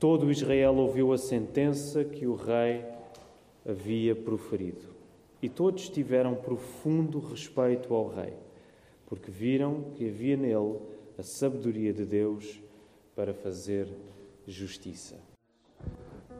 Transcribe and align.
Todo 0.00 0.30
Israel 0.30 0.76
ouviu 0.76 1.12
a 1.12 1.18
sentença 1.18 2.02
que 2.02 2.26
o 2.26 2.34
rei 2.34 2.82
havia 3.68 4.16
proferido. 4.16 4.88
E 5.42 5.48
todos 5.48 5.90
tiveram 5.90 6.34
profundo 6.34 7.18
respeito 7.18 7.94
ao 7.94 8.08
rei, 8.08 8.32
porque 9.06 9.30
viram 9.30 9.90
que 9.94 10.08
havia 10.08 10.38
nele 10.38 10.78
a 11.18 11.22
sabedoria 11.22 11.92
de 11.92 12.06
Deus 12.06 12.62
para 13.14 13.34
fazer 13.34 13.88
justiça. 14.46 15.16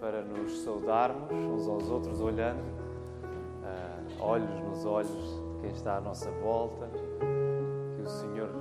Para 0.01 0.25
nos 0.25 0.61
saudarmos 0.61 1.31
uns 1.31 1.69
aos 1.69 1.91
outros, 1.91 2.19
olhando, 2.23 2.63
uh, 2.63 4.23
olhos 4.23 4.59
nos 4.61 4.87
olhos 4.87 5.43
de 5.53 5.61
quem 5.61 5.71
está 5.71 5.99
à 5.99 6.01
nossa 6.01 6.31
volta, 6.31 6.89
que 7.95 8.01
o 8.01 8.09
Senhor 8.09 8.60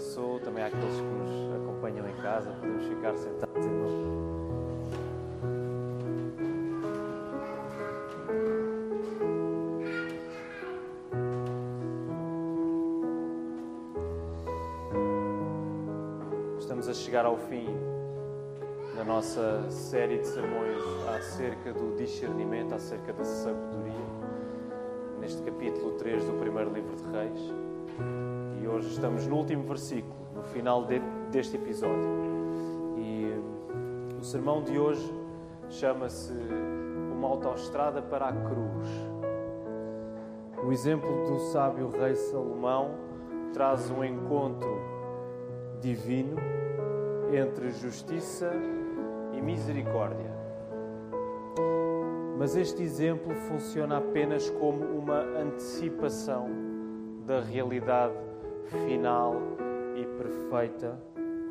vos 0.00 0.16
abençoe, 0.16 0.40
também 0.40 0.64
àqueles 0.64 0.96
que 0.96 1.02
nos 1.02 1.62
acompanham 1.62 2.08
em 2.08 2.14
casa, 2.22 2.50
podemos 2.52 2.84
ficar 2.86 3.14
sentados 3.16 3.66
e 16.86 16.94
chegar 16.94 17.24
ao 17.24 17.36
fim 17.36 17.66
da 18.96 19.04
nossa 19.04 19.70
série 19.70 20.18
de 20.18 20.26
sermões 20.26 20.82
acerca 21.16 21.72
do 21.72 21.96
discernimento, 21.96 22.74
acerca 22.74 23.12
da 23.12 23.24
sabedoria, 23.24 23.94
neste 25.20 25.42
capítulo 25.42 25.92
3 25.92 26.24
do 26.24 26.32
primeiro 26.34 26.72
livro 26.72 26.96
de 26.96 27.04
Reis. 27.10 28.29
Hoje 28.72 28.90
estamos 28.90 29.26
no 29.26 29.36
último 29.36 29.64
versículo, 29.64 30.14
no 30.32 30.44
final 30.44 30.84
de, 30.84 31.00
deste 31.32 31.56
episódio. 31.56 32.08
E 32.96 34.16
o 34.16 34.22
sermão 34.22 34.62
de 34.62 34.78
hoje 34.78 35.12
chama-se 35.68 36.32
Uma 37.12 37.26
Autoestrada 37.26 38.00
para 38.00 38.28
a 38.28 38.32
Cruz. 38.32 38.88
O 40.64 40.70
exemplo 40.70 41.10
do 41.26 41.40
sábio 41.50 41.88
rei 41.88 42.14
Salomão 42.14 42.92
traz 43.52 43.90
um 43.90 44.04
encontro 44.04 44.78
divino 45.80 46.36
entre 47.32 47.72
justiça 47.72 48.52
e 49.32 49.42
misericórdia. 49.42 50.30
Mas 52.38 52.54
este 52.54 52.84
exemplo 52.84 53.34
funciona 53.34 53.98
apenas 53.98 54.48
como 54.48 54.84
uma 54.84 55.18
antecipação 55.18 56.48
da 57.26 57.40
realidade 57.40 58.29
final 58.86 59.34
e 59.96 60.04
perfeita 60.04 61.00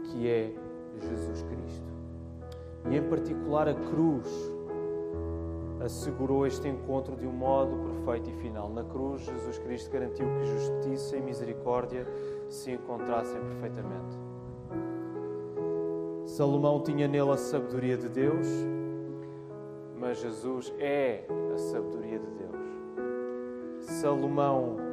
que 0.04 0.28
é 0.28 0.54
Jesus 1.00 1.44
Cristo. 1.44 1.90
E 2.90 2.98
em 2.98 3.04
particular 3.04 3.68
a 3.68 3.74
cruz 3.74 4.28
assegurou 5.84 6.46
este 6.46 6.68
encontro 6.68 7.16
de 7.16 7.26
um 7.26 7.32
modo 7.32 7.78
perfeito 7.78 8.30
e 8.30 8.34
final. 8.42 8.70
Na 8.70 8.84
cruz, 8.84 9.22
Jesus 9.22 9.58
Cristo 9.60 9.92
garantiu 9.92 10.28
que 10.28 10.46
justiça 10.46 11.18
e 11.18 11.22
misericórdia 11.22 12.06
se 12.50 12.72
encontrassem 12.72 13.40
perfeitamente. 13.40 14.18
Salomão 16.26 16.82
tinha 16.82 17.08
nele 17.08 17.32
a 17.32 17.38
sabedoria 17.38 17.98
de 17.98 18.10
Deus, 18.10 18.48
mas 19.98 20.20
Jesus 20.20 20.74
é 20.80 21.26
a 21.54 21.58
sabedoria 21.58 22.20
de 22.20 22.28
Deus. 22.28 22.40
Salomão 23.80 24.89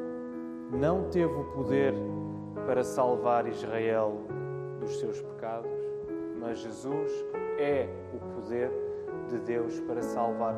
não 0.70 1.04
teve 1.04 1.32
o 1.32 1.44
poder 1.44 1.94
para 2.66 2.82
salvar 2.82 3.46
Israel 3.46 4.20
dos 4.80 4.98
seus 4.98 5.20
pecados, 5.20 5.70
mas 6.40 6.58
Jesus 6.58 7.12
é 7.58 7.88
o 8.14 8.18
poder 8.34 8.70
de 9.28 9.38
Deus 9.38 9.78
para 9.80 10.02
salvar 10.02 10.54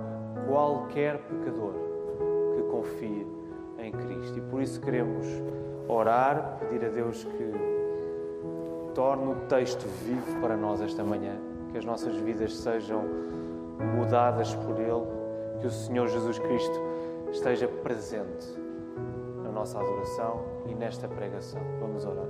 qualquer 0.47 1.19
pecador 1.19 1.75
que 2.55 2.62
confie 2.70 3.27
em 3.79 3.92
Cristo. 3.92 4.39
E 4.39 4.41
por 4.42 4.62
isso 4.62 4.81
queremos 4.81 5.27
orar, 5.86 6.58
pedir 6.58 6.86
a 6.86 6.89
Deus 6.89 7.25
que 7.25 7.52
torne 8.95 9.33
o 9.33 9.36
texto 9.48 9.86
vivo 10.05 10.40
para 10.40 10.57
nós 10.57 10.80
esta 10.80 11.05
manhã, 11.05 11.36
que 11.70 11.79
as 11.79 11.85
nossas 11.85 12.17
vidas 12.17 12.57
sejam 12.57 13.05
mudadas 13.96 14.55
por 14.55 14.79
Ele, 14.79 15.07
que 15.61 15.67
o 15.67 15.70
Senhor 15.70 16.08
Jesus 16.08 16.39
Cristo 16.39 16.80
esteja 17.30 17.69
presente 17.69 18.67
nossa 19.58 19.79
adoração 19.80 20.45
e 20.67 20.74
nesta 20.74 21.08
pregação. 21.08 21.61
Vamos 21.80 22.05
orar. 22.05 22.29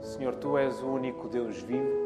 Senhor, 0.00 0.34
Tu 0.36 0.58
és 0.58 0.82
o 0.82 0.86
único 0.86 1.28
Deus 1.28 1.60
vivo. 1.62 2.02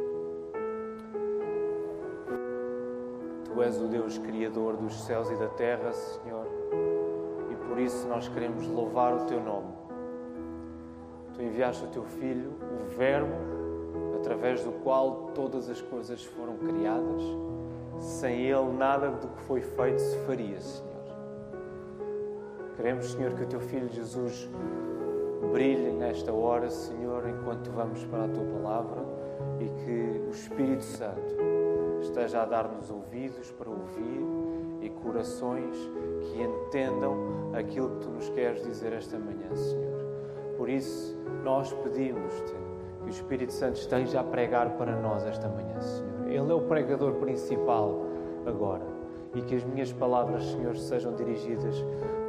Tu 3.44 3.62
és 3.62 3.80
o 3.80 3.88
Deus 3.88 4.18
Criador 4.18 4.76
dos 4.76 5.04
céus 5.04 5.30
e 5.30 5.36
da 5.36 5.48
terra, 5.48 5.92
Senhor, 5.92 6.46
e 7.50 7.54
por 7.68 7.78
isso 7.78 8.06
nós 8.06 8.28
queremos 8.28 8.66
louvar 8.68 9.14
o 9.14 9.24
Teu 9.26 9.40
nome 9.40 9.76
tu 11.36 11.42
enviaste 11.42 11.84
o 11.84 11.88
teu 11.88 12.02
Filho, 12.02 12.50
o 12.80 12.96
Verbo, 12.96 13.36
através 14.18 14.64
do 14.64 14.72
qual 14.82 15.32
todas 15.34 15.68
as 15.68 15.82
coisas 15.82 16.24
foram 16.24 16.56
criadas. 16.56 17.22
Sem 17.98 18.40
Ele, 18.40 18.72
nada 18.72 19.10
do 19.10 19.28
que 19.28 19.42
foi 19.42 19.60
feito 19.60 19.98
se 20.00 20.18
faria, 20.20 20.60
Senhor. 20.60 20.85
Queremos, 22.76 23.12
Senhor, 23.12 23.32
que 23.32 23.42
o 23.42 23.46
teu 23.46 23.60
Filho 23.60 23.88
Jesus 23.88 24.50
brilhe 25.50 25.92
nesta 25.92 26.30
hora, 26.30 26.68
Senhor, 26.68 27.26
enquanto 27.26 27.70
vamos 27.70 28.04
para 28.04 28.24
a 28.24 28.28
tua 28.28 28.44
palavra 28.44 29.02
e 29.58 29.64
que 29.64 30.28
o 30.28 30.30
Espírito 30.30 30.84
Santo 30.84 31.36
esteja 32.02 32.42
a 32.42 32.44
dar-nos 32.44 32.90
ouvidos 32.90 33.50
para 33.52 33.70
ouvir 33.70 34.20
e 34.82 34.90
corações 34.90 35.74
que 36.20 36.42
entendam 36.42 37.50
aquilo 37.54 37.88
que 37.90 38.00
tu 38.00 38.10
nos 38.10 38.28
queres 38.28 38.62
dizer 38.62 38.92
esta 38.92 39.18
manhã, 39.18 39.54
Senhor. 39.54 40.04
Por 40.58 40.68
isso, 40.68 41.18
nós 41.42 41.72
pedimos-te 41.72 42.52
que 43.00 43.06
o 43.06 43.08
Espírito 43.08 43.54
Santo 43.54 43.76
esteja 43.76 44.20
a 44.20 44.24
pregar 44.24 44.76
para 44.76 45.00
nós 45.00 45.24
esta 45.24 45.48
manhã, 45.48 45.80
Senhor. 45.80 46.28
Ele 46.28 46.52
é 46.52 46.54
o 46.54 46.60
pregador 46.60 47.14
principal 47.14 48.04
agora. 48.44 48.84
E 49.34 49.40
que 49.40 49.54
as 49.54 49.64
minhas 49.64 49.92
palavras, 49.92 50.44
Senhor, 50.44 50.76
sejam 50.76 51.14
dirigidas 51.14 51.82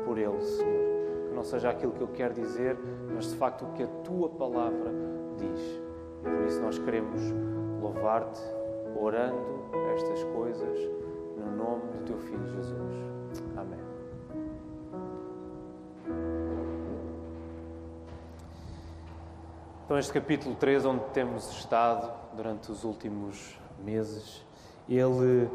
por 0.07 0.17
Ele, 0.17 0.41
Senhor. 0.41 1.27
Que 1.27 1.35
não 1.35 1.43
seja 1.43 1.69
aquilo 1.69 1.91
que 1.91 2.01
eu 2.01 2.07
quero 2.07 2.33
dizer, 2.33 2.77
mas 3.13 3.29
de 3.29 3.35
facto 3.35 3.65
o 3.65 3.73
que 3.73 3.83
a 3.83 3.87
tua 4.05 4.29
palavra 4.29 4.91
diz. 5.37 5.59
E 6.21 6.29
por 6.29 6.45
isso 6.47 6.61
nós 6.61 6.79
queremos 6.79 7.21
louvar-te, 7.81 8.41
orando 8.99 9.67
estas 9.93 10.23
coisas, 10.23 10.79
no 11.37 11.55
nome 11.55 11.81
do 11.91 12.05
teu 12.05 12.17
Filho 12.19 12.47
Jesus. 12.47 12.95
Amém. 13.57 13.79
Então, 19.85 19.97
este 19.97 20.13
capítulo 20.13 20.55
3, 20.55 20.85
onde 20.85 21.03
temos 21.13 21.49
estado 21.51 22.11
durante 22.33 22.71
os 22.71 22.83
últimos 22.83 23.59
meses, 23.83 24.45
ele 24.89 25.49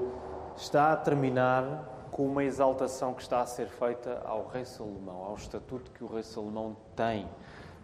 está 0.56 0.92
a 0.92 0.96
terminar 0.96 2.01
com 2.12 2.26
uma 2.26 2.44
exaltação 2.44 3.14
que 3.14 3.22
está 3.22 3.40
a 3.40 3.46
ser 3.46 3.68
feita 3.68 4.20
ao 4.26 4.46
rei 4.46 4.66
Salomão, 4.66 5.24
ao 5.24 5.34
estatuto 5.34 5.90
que 5.90 6.04
o 6.04 6.06
rei 6.06 6.22
Salomão 6.22 6.76
tem 6.94 7.26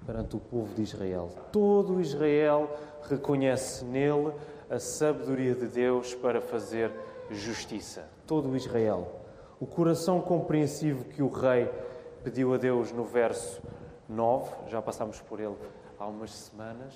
perante 0.05 0.37
o 0.37 0.39
povo 0.39 0.75
de 0.75 0.83
Israel. 0.83 1.31
Todo 1.51 1.99
Israel 1.99 2.71
reconhece 3.09 3.87
nele 3.87 4.35
a 4.71 4.79
sabedoria 4.79 5.55
de 5.55 5.67
Deus 5.67 6.15
para 6.15 6.43
fazer 6.43 6.93
justiça. 7.31 8.07
Todo 8.27 8.55
Israel. 8.55 9.11
O 9.59 9.67
coração 9.67 10.21
compreensivo 10.21 11.05
que 11.05 11.23
o 11.23 11.31
rei 11.31 11.71
pediu 12.23 12.53
a 12.53 12.59
Deus 12.59 12.93
no 12.93 13.05
verso 13.05 13.63
9, 14.07 14.69
já 14.69 14.83
passamos 14.83 15.23
por 15.23 15.41
ele 15.41 15.57
há 15.99 16.07
umas 16.07 16.33
semanas, 16.33 16.95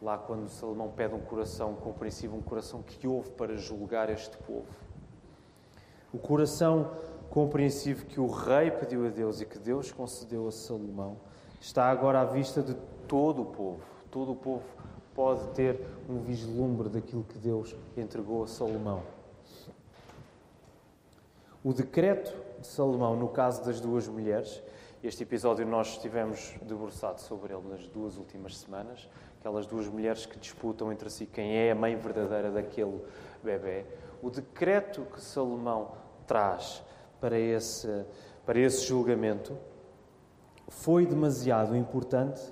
lá 0.00 0.18
quando 0.18 0.48
Salomão 0.50 0.90
pede 0.90 1.14
um 1.14 1.20
coração 1.20 1.74
compreensivo, 1.74 2.36
um 2.36 2.42
coração 2.42 2.82
que 2.82 3.08
ouve 3.08 3.30
para 3.30 3.56
julgar 3.56 4.10
este 4.10 4.36
povo. 4.36 4.68
O 6.14 6.18
coração 6.18 6.92
compreensivo 7.28 8.06
que 8.06 8.20
o 8.20 8.28
rei 8.28 8.70
pediu 8.70 9.04
a 9.04 9.10
Deus 9.10 9.40
e 9.40 9.44
que 9.44 9.58
Deus 9.58 9.90
concedeu 9.90 10.46
a 10.46 10.52
Salomão 10.52 11.16
está 11.60 11.90
agora 11.90 12.20
à 12.20 12.24
vista 12.24 12.62
de 12.62 12.72
todo 13.08 13.42
o 13.42 13.46
povo. 13.46 13.80
Todo 14.12 14.30
o 14.30 14.36
povo 14.36 14.62
pode 15.12 15.44
ter 15.54 15.84
um 16.08 16.20
vislumbre 16.20 16.88
daquilo 16.88 17.24
que 17.24 17.36
Deus 17.36 17.74
entregou 17.96 18.44
a 18.44 18.46
Salomão. 18.46 19.02
O 21.64 21.72
decreto 21.72 22.32
de 22.60 22.66
Salomão, 22.68 23.16
no 23.16 23.26
caso 23.26 23.64
das 23.64 23.80
duas 23.80 24.06
mulheres, 24.06 24.62
este 25.02 25.24
episódio 25.24 25.66
nós 25.66 25.88
estivemos 25.88 26.54
debruçados 26.62 27.24
sobre 27.24 27.52
ele 27.52 27.68
nas 27.68 27.88
duas 27.88 28.16
últimas 28.16 28.56
semanas, 28.58 29.08
aquelas 29.40 29.66
duas 29.66 29.88
mulheres 29.88 30.26
que 30.26 30.38
disputam 30.38 30.92
entre 30.92 31.10
si 31.10 31.26
quem 31.26 31.56
é 31.56 31.72
a 31.72 31.74
mãe 31.74 31.96
verdadeira 31.96 32.52
daquele 32.52 33.04
bebê. 33.42 33.84
O 34.22 34.30
decreto 34.30 35.02
que 35.12 35.20
Salomão 35.20 36.03
traz 36.24 36.82
para 37.20 37.38
esse, 37.38 38.04
para 38.44 38.58
esse 38.58 38.84
julgamento 38.84 39.56
foi 40.68 41.06
demasiado 41.06 41.76
importante 41.76 42.42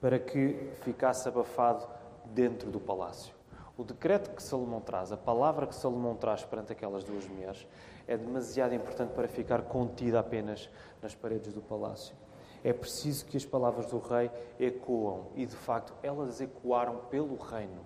para 0.00 0.18
que 0.18 0.70
ficasse 0.82 1.28
abafado 1.28 1.86
dentro 2.26 2.70
do 2.70 2.78
palácio. 2.78 3.34
O 3.76 3.82
decreto 3.82 4.30
que 4.30 4.42
Salomão 4.42 4.80
traz, 4.80 5.10
a 5.10 5.16
palavra 5.16 5.66
que 5.66 5.74
Salomão 5.74 6.14
traz 6.14 6.44
perante 6.44 6.72
aquelas 6.72 7.02
duas 7.02 7.26
mulheres, 7.26 7.66
é 8.06 8.16
demasiado 8.16 8.74
importante 8.74 9.10
para 9.12 9.26
ficar 9.26 9.62
contida 9.62 10.20
apenas 10.20 10.68
nas 11.02 11.14
paredes 11.14 11.52
do 11.52 11.60
palácio. 11.60 12.14
É 12.62 12.72
preciso 12.72 13.26
que 13.26 13.36
as 13.36 13.44
palavras 13.44 13.86
do 13.86 13.98
rei 13.98 14.30
ecoam 14.60 15.26
e, 15.34 15.44
de 15.44 15.56
facto, 15.56 15.92
elas 16.02 16.40
ecoaram 16.40 16.98
pelo 17.10 17.36
reino. 17.36 17.84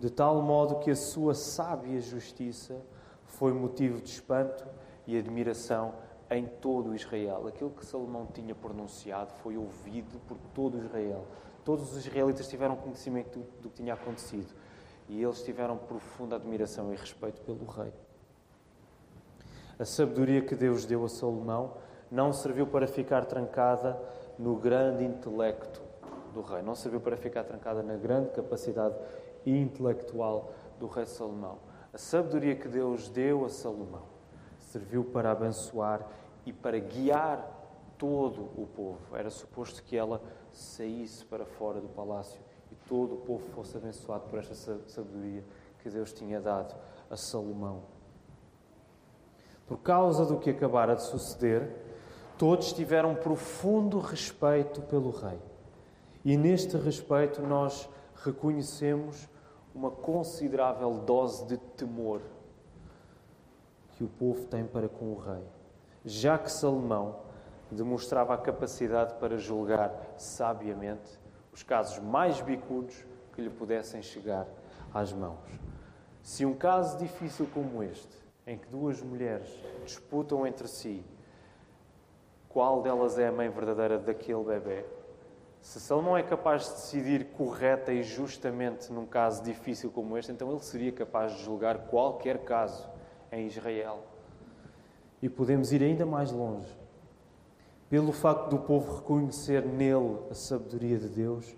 De 0.00 0.08
tal 0.08 0.40
modo 0.40 0.76
que 0.76 0.90
a 0.90 0.96
sua 0.96 1.34
sábia 1.34 2.00
justiça 2.00 2.80
foi 3.28 3.52
motivo 3.52 4.00
de 4.00 4.10
espanto 4.10 4.66
e 5.06 5.16
admiração 5.16 5.94
em 6.30 6.46
todo 6.46 6.94
Israel. 6.94 7.46
Aquilo 7.46 7.70
que 7.70 7.86
Salomão 7.86 8.26
tinha 8.26 8.54
pronunciado 8.54 9.32
foi 9.42 9.56
ouvido 9.56 10.20
por 10.26 10.36
todo 10.54 10.78
Israel. 10.78 11.24
Todos 11.64 11.92
os 11.92 12.06
israelitas 12.06 12.48
tiveram 12.48 12.76
conhecimento 12.76 13.38
do 13.62 13.70
que 13.70 13.76
tinha 13.76 13.94
acontecido 13.94 14.52
e 15.08 15.22
eles 15.22 15.42
tiveram 15.42 15.76
profunda 15.76 16.36
admiração 16.36 16.92
e 16.92 16.96
respeito 16.96 17.40
pelo 17.42 17.64
rei. 17.64 17.92
A 19.78 19.84
sabedoria 19.84 20.42
que 20.42 20.54
Deus 20.54 20.84
deu 20.84 21.04
a 21.04 21.08
Salomão 21.08 21.74
não 22.10 22.32
serviu 22.32 22.66
para 22.66 22.86
ficar 22.86 23.24
trancada 23.24 23.98
no 24.38 24.56
grande 24.56 25.04
intelecto 25.04 25.80
do 26.34 26.42
rei, 26.42 26.62
não 26.62 26.74
serviu 26.74 27.00
para 27.00 27.16
ficar 27.16 27.44
trancada 27.44 27.82
na 27.82 27.96
grande 27.96 28.30
capacidade 28.30 28.96
intelectual 29.46 30.52
do 30.78 30.86
rei 30.86 31.06
Salomão. 31.06 31.58
A 31.98 32.00
sabedoria 32.00 32.54
que 32.54 32.68
Deus 32.68 33.08
deu 33.08 33.44
a 33.44 33.48
Salomão 33.48 34.04
serviu 34.60 35.02
para 35.02 35.32
abençoar 35.32 36.06
e 36.46 36.52
para 36.52 36.78
guiar 36.78 37.44
todo 37.98 38.42
o 38.56 38.68
povo. 38.72 39.16
Era 39.16 39.28
suposto 39.30 39.82
que 39.82 39.96
ela 39.96 40.22
saísse 40.52 41.24
para 41.24 41.44
fora 41.44 41.80
do 41.80 41.88
palácio 41.88 42.40
e 42.70 42.76
todo 42.88 43.16
o 43.16 43.16
povo 43.16 43.44
fosse 43.52 43.76
abençoado 43.76 44.28
por 44.28 44.38
esta 44.38 44.54
sabedoria 44.86 45.42
que 45.80 45.90
Deus 45.90 46.12
tinha 46.12 46.40
dado 46.40 46.72
a 47.10 47.16
Salomão. 47.16 47.82
Por 49.66 49.78
causa 49.78 50.24
do 50.24 50.38
que 50.38 50.50
acabara 50.50 50.94
de 50.94 51.02
suceder, 51.02 51.68
todos 52.38 52.72
tiveram 52.72 53.16
profundo 53.16 53.98
respeito 53.98 54.82
pelo 54.82 55.10
rei. 55.10 55.40
E 56.24 56.36
neste 56.36 56.76
respeito 56.76 57.42
nós 57.42 57.88
reconhecemos 58.14 59.28
uma 59.74 59.90
considerável 59.90 60.92
dose 60.94 61.44
de 61.46 61.56
temor 61.56 62.20
que 63.92 64.04
o 64.04 64.08
povo 64.08 64.44
tem 64.46 64.64
para 64.64 64.88
com 64.88 65.12
o 65.12 65.18
rei. 65.18 65.44
Já 66.04 66.38
que 66.38 66.50
Salomão 66.50 67.20
demonstrava 67.70 68.34
a 68.34 68.38
capacidade 68.38 69.14
para 69.14 69.36
julgar 69.36 69.92
sabiamente 70.16 71.18
os 71.52 71.62
casos 71.62 71.98
mais 71.98 72.40
bicudos 72.40 73.04
que 73.34 73.42
lhe 73.42 73.50
pudessem 73.50 74.00
chegar 74.00 74.46
às 74.92 75.12
mãos. 75.12 75.38
Se 76.22 76.46
um 76.46 76.54
caso 76.54 76.98
difícil 76.98 77.48
como 77.52 77.82
este, 77.82 78.16
em 78.46 78.56
que 78.56 78.68
duas 78.68 79.02
mulheres 79.02 79.48
disputam 79.84 80.46
entre 80.46 80.66
si 80.68 81.04
qual 82.48 82.82
delas 82.82 83.18
é 83.18 83.28
a 83.28 83.32
mãe 83.32 83.48
verdadeira 83.50 83.98
daquele 83.98 84.42
bebê, 84.42 84.84
se 85.60 85.80
Salomão 85.80 86.16
é 86.16 86.22
capaz 86.22 86.64
de 86.64 86.70
decidir 86.74 87.24
correta 87.32 87.92
e 87.92 88.02
justamente 88.02 88.92
num 88.92 89.06
caso 89.06 89.42
difícil 89.42 89.90
como 89.90 90.16
este, 90.16 90.32
então 90.32 90.50
ele 90.50 90.60
seria 90.60 90.92
capaz 90.92 91.32
de 91.32 91.42
julgar 91.42 91.86
qualquer 91.86 92.38
caso 92.44 92.88
em 93.30 93.46
Israel. 93.46 94.04
E 95.20 95.28
podemos 95.28 95.72
ir 95.72 95.82
ainda 95.82 96.06
mais 96.06 96.30
longe 96.30 96.76
pelo 97.88 98.12
facto 98.12 98.50
do 98.50 98.58
povo 98.58 98.96
reconhecer 98.96 99.64
nele 99.64 100.18
a 100.30 100.34
sabedoria 100.34 100.98
de 100.98 101.08
Deus, 101.08 101.56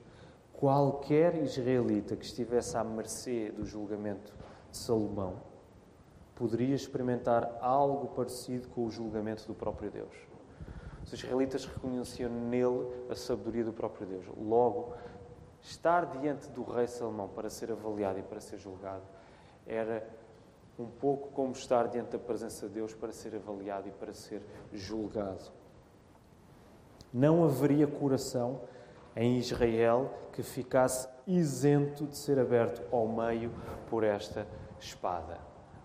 qualquer 0.52 1.34
israelita 1.42 2.14
que 2.14 2.24
estivesse 2.24 2.76
à 2.76 2.84
mercê 2.84 3.50
do 3.50 3.66
julgamento 3.66 4.32
de 4.70 4.76
Salomão 4.76 5.50
poderia 6.36 6.74
experimentar 6.74 7.58
algo 7.60 8.08
parecido 8.14 8.68
com 8.68 8.86
o 8.86 8.90
julgamento 8.90 9.46
do 9.46 9.54
próprio 9.54 9.90
Deus. 9.90 10.29
Os 11.10 11.14
israelitas 11.14 11.64
reconheciam 11.64 12.30
nele 12.30 12.86
a 13.10 13.16
sabedoria 13.16 13.64
do 13.64 13.72
próprio 13.72 14.06
Deus. 14.06 14.26
Logo, 14.40 14.94
estar 15.60 16.06
diante 16.06 16.48
do 16.50 16.62
rei 16.62 16.86
Salomão 16.86 17.28
para 17.28 17.50
ser 17.50 17.72
avaliado 17.72 18.20
e 18.20 18.22
para 18.22 18.40
ser 18.40 18.58
julgado 18.58 19.02
era 19.66 20.08
um 20.78 20.86
pouco 20.86 21.30
como 21.32 21.50
estar 21.50 21.88
diante 21.88 22.12
da 22.12 22.18
presença 22.18 22.68
de 22.68 22.74
Deus 22.74 22.94
para 22.94 23.10
ser 23.10 23.34
avaliado 23.34 23.88
e 23.88 23.90
para 23.90 24.14
ser 24.14 24.40
julgado. 24.72 25.50
Não 27.12 27.44
haveria 27.44 27.88
coração 27.88 28.60
em 29.16 29.36
Israel 29.36 30.14
que 30.32 30.44
ficasse 30.44 31.08
isento 31.26 32.06
de 32.06 32.16
ser 32.16 32.38
aberto 32.38 32.82
ao 32.94 33.08
meio 33.08 33.50
por 33.88 34.04
esta 34.04 34.46
espada. 34.78 35.38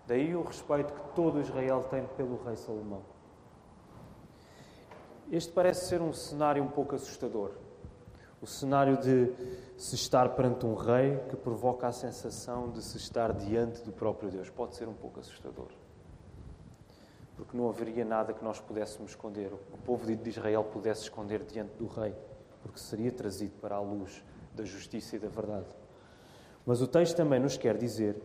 Daí 0.06 0.36
o 0.36 0.44
respeito 0.44 0.94
que 0.94 1.14
todo 1.16 1.40
Israel 1.40 1.82
tem 1.90 2.06
pelo 2.16 2.40
rei 2.44 2.54
Salomão. 2.54 3.15
Este 5.30 5.52
parece 5.52 5.88
ser 5.88 6.00
um 6.00 6.12
cenário 6.12 6.62
um 6.62 6.68
pouco 6.68 6.94
assustador. 6.94 7.52
O 8.40 8.46
cenário 8.46 8.96
de 8.98 9.32
se 9.76 9.94
estar 9.94 10.30
perante 10.30 10.66
um 10.66 10.74
rei 10.74 11.18
que 11.28 11.36
provoca 11.36 11.88
a 11.88 11.92
sensação 11.92 12.70
de 12.70 12.82
se 12.82 12.96
estar 12.96 13.32
diante 13.32 13.82
do 13.82 13.92
próprio 13.92 14.30
Deus. 14.30 14.50
Pode 14.50 14.76
ser 14.76 14.86
um 14.88 14.94
pouco 14.94 15.20
assustador 15.20 15.68
porque 17.36 17.56
não 17.56 17.68
haveria 17.68 18.04
nada 18.04 18.32
que 18.32 18.42
nós 18.42 18.58
pudéssemos 18.58 19.10
esconder, 19.10 19.52
o 19.52 19.78
povo 19.84 20.06
de 20.06 20.28
Israel 20.28 20.64
pudesse 20.64 21.02
esconder 21.02 21.44
diante 21.44 21.74
do 21.76 21.86
rei, 21.86 22.14
porque 22.62 22.80
seria 22.80 23.12
trazido 23.12 23.52
para 23.60 23.76
a 23.76 23.80
luz 23.80 24.24
da 24.54 24.64
justiça 24.64 25.16
e 25.16 25.18
da 25.18 25.28
verdade. 25.28 25.66
Mas 26.64 26.80
o 26.80 26.86
texto 26.86 27.14
também 27.14 27.38
nos 27.38 27.56
quer 27.56 27.76
dizer 27.76 28.20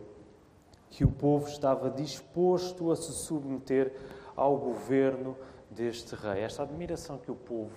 que 0.88 1.04
o 1.04 1.10
povo 1.10 1.46
estava 1.46 1.90
disposto 1.90 2.90
a 2.90 2.96
se 2.96 3.12
submeter 3.12 3.94
ao 4.34 4.56
governo 4.56 5.36
deste 5.74 6.14
rei. 6.14 6.42
Esta 6.42 6.62
admiração 6.62 7.18
que 7.18 7.30
o 7.30 7.34
povo 7.34 7.72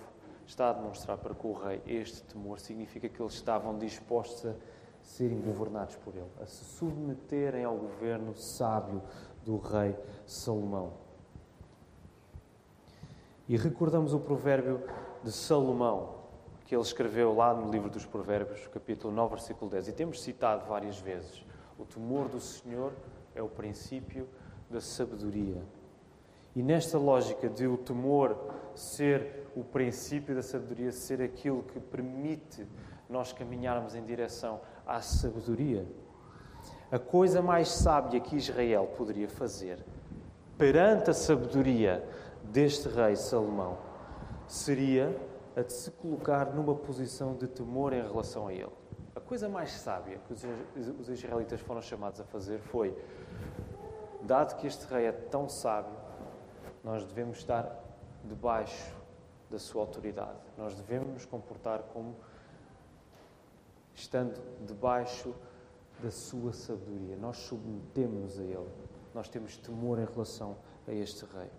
está 0.46 0.70
a 0.70 0.72
demonstrar 0.72 1.18
para 1.18 1.34
com 1.34 1.48
o 1.48 1.54
rei, 1.54 1.82
este 1.86 2.22
temor, 2.22 2.60
significa 2.60 3.08
que 3.08 3.20
eles 3.20 3.34
estavam 3.34 3.76
dispostos 3.78 4.46
a 4.46 4.54
serem 5.02 5.40
governados 5.40 5.96
por 5.96 6.14
ele, 6.14 6.30
a 6.40 6.46
se 6.46 6.64
submeterem 6.64 7.64
ao 7.64 7.76
governo 7.76 8.34
sábio 8.34 9.02
do 9.44 9.56
rei 9.58 9.96
Salomão. 10.24 10.92
E 13.48 13.56
recordamos 13.56 14.12
o 14.12 14.18
provérbio 14.18 14.82
de 15.22 15.30
Salomão, 15.30 16.16
que 16.64 16.74
ele 16.74 16.82
escreveu 16.82 17.34
lá 17.34 17.54
no 17.54 17.70
livro 17.70 17.88
dos 17.88 18.04
Provérbios, 18.04 18.66
capítulo 18.66 19.14
9, 19.14 19.36
versículo 19.36 19.70
10. 19.70 19.88
E 19.88 19.92
temos 19.92 20.20
citado 20.20 20.66
várias 20.66 20.98
vezes: 20.98 21.44
o 21.78 21.84
temor 21.84 22.28
do 22.28 22.40
Senhor 22.40 22.92
é 23.34 23.42
o 23.42 23.48
princípio 23.48 24.28
da 24.68 24.80
sabedoria. 24.80 25.62
E 26.56 26.62
nesta 26.62 26.98
lógica 26.98 27.48
de 27.48 27.66
o 27.66 27.76
temor 27.76 28.36
ser 28.74 29.46
o 29.54 29.62
princípio 29.62 30.34
da 30.34 30.42
sabedoria, 30.42 30.90
ser 30.90 31.20
aquilo 31.20 31.62
que 31.62 31.78
permite 31.78 32.66
nós 33.08 33.32
caminharmos 33.32 33.94
em 33.94 34.02
direção 34.02 34.60
à 34.86 35.00
sabedoria, 35.00 35.86
a 36.90 36.98
coisa 36.98 37.42
mais 37.42 37.68
sábia 37.68 38.18
que 38.20 38.36
Israel 38.36 38.90
poderia 38.96 39.28
fazer 39.28 39.84
perante 40.56 41.10
a 41.10 41.14
sabedoria 41.14 42.02
deste 42.44 42.88
rei 42.88 43.16
Salomão 43.16 43.76
seria 44.48 45.14
a 45.54 45.62
de 45.62 45.72
se 45.72 45.90
colocar 45.90 46.54
numa 46.54 46.74
posição 46.74 47.34
de 47.34 47.46
temor 47.46 47.92
em 47.92 48.02
relação 48.02 48.48
a 48.48 48.52
ele. 48.52 48.72
A 49.14 49.20
coisa 49.20 49.48
mais 49.48 49.72
sábia 49.72 50.20
que 50.26 50.32
os 50.32 51.08
israelitas 51.08 51.60
foram 51.60 51.82
chamados 51.82 52.20
a 52.20 52.24
fazer 52.24 52.58
foi: 52.58 52.96
dado 54.22 54.56
que 54.56 54.66
este 54.66 54.86
rei 54.86 55.06
é 55.06 55.12
tão 55.12 55.48
sábio, 55.48 56.05
nós 56.86 57.04
devemos 57.04 57.38
estar 57.38 57.82
debaixo 58.22 58.94
da 59.50 59.58
sua 59.58 59.82
autoridade. 59.82 60.38
Nós 60.56 60.72
devemos 60.76 61.08
nos 61.14 61.24
comportar 61.24 61.80
como 61.92 62.14
estando 63.92 64.40
debaixo 64.64 65.34
da 66.00 66.12
sua 66.12 66.52
sabedoria. 66.52 67.16
Nós 67.16 67.38
submetemos-nos 67.38 68.38
a 68.38 68.44
ele. 68.44 68.70
Nós 69.12 69.28
temos 69.28 69.56
temor 69.56 69.98
em 69.98 70.04
relação 70.04 70.56
a 70.86 70.92
este 70.92 71.24
rei. 71.36 71.50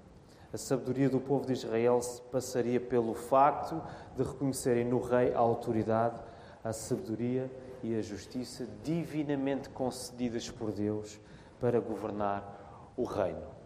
A 0.53 0.57
sabedoria 0.57 1.09
do 1.09 1.19
povo 1.19 1.45
de 1.45 1.51
Israel 1.51 1.99
passaria 2.31 2.79
pelo 2.79 3.13
facto 3.13 3.83
de 4.15 4.23
reconhecerem 4.23 4.85
no 4.85 5.01
rei 5.01 5.33
a 5.33 5.39
autoridade, 5.39 6.21
a 6.63 6.71
sabedoria 6.71 7.51
e 7.83 7.93
a 7.97 8.01
justiça 8.01 8.65
divinamente 8.81 9.67
concedidas 9.71 10.49
por 10.49 10.71
Deus 10.71 11.19
para 11.59 11.81
governar 11.81 12.93
o 12.95 13.03
reino. 13.03 13.56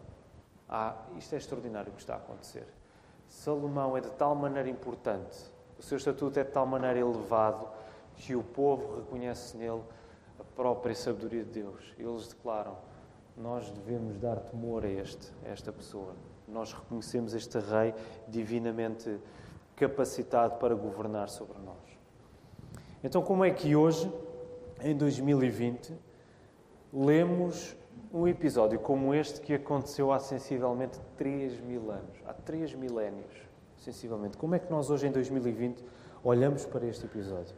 Ah, 0.71 0.95
isto 1.17 1.35
é 1.35 1.37
extraordinário 1.37 1.91
o 1.91 1.95
que 1.95 2.01
está 2.01 2.13
a 2.13 2.17
acontecer. 2.17 2.65
Salomão 3.27 3.95
é 3.97 4.01
de 4.01 4.09
tal 4.11 4.33
maneira 4.33 4.69
importante, 4.69 5.37
o 5.77 5.83
seu 5.83 5.97
estatuto 5.97 6.39
é 6.39 6.43
de 6.43 6.51
tal 6.51 6.65
maneira 6.65 6.99
elevado, 6.99 7.67
que 8.15 8.35
o 8.35 8.43
povo 8.43 8.97
reconhece 8.97 9.57
nele 9.57 9.81
a 10.39 10.43
própria 10.55 10.95
sabedoria 10.95 11.43
de 11.43 11.61
Deus. 11.61 11.93
Eles 11.97 12.27
declaram: 12.27 12.77
Nós 13.35 13.69
devemos 13.69 14.17
dar 14.17 14.39
temor 14.39 14.85
a, 14.85 14.89
este, 14.89 15.31
a 15.45 15.49
esta 15.49 15.71
pessoa 15.71 16.13
nós 16.51 16.73
reconhecemos 16.73 17.33
este 17.33 17.57
Rei 17.59 17.93
divinamente 18.27 19.17
capacitado 19.75 20.57
para 20.57 20.75
governar 20.75 21.29
sobre 21.29 21.57
nós. 21.59 21.77
Então, 23.03 23.21
como 23.21 23.43
é 23.43 23.51
que 23.51 23.75
hoje 23.75 24.11
em 24.81 24.95
2020, 24.95 25.93
lemos 26.93 27.75
um 28.13 28.27
episódio 28.27 28.79
como 28.79 29.13
este 29.13 29.41
que 29.41 29.53
aconteceu 29.53 30.11
há 30.11 30.19
sensivelmente 30.19 30.99
3 31.17 31.59
mil 31.61 31.91
anos, 31.91 32.17
há 32.25 32.33
3 32.33 32.73
milénios, 32.75 33.33
sensivelmente. 33.77 34.37
Como 34.37 34.55
é 34.55 34.59
que 34.59 34.69
nós 34.71 34.89
hoje, 34.89 35.07
em 35.07 35.11
2020, 35.11 35.83
olhamos 36.23 36.65
para 36.65 36.85
este 36.85 37.05
episódio? 37.05 37.55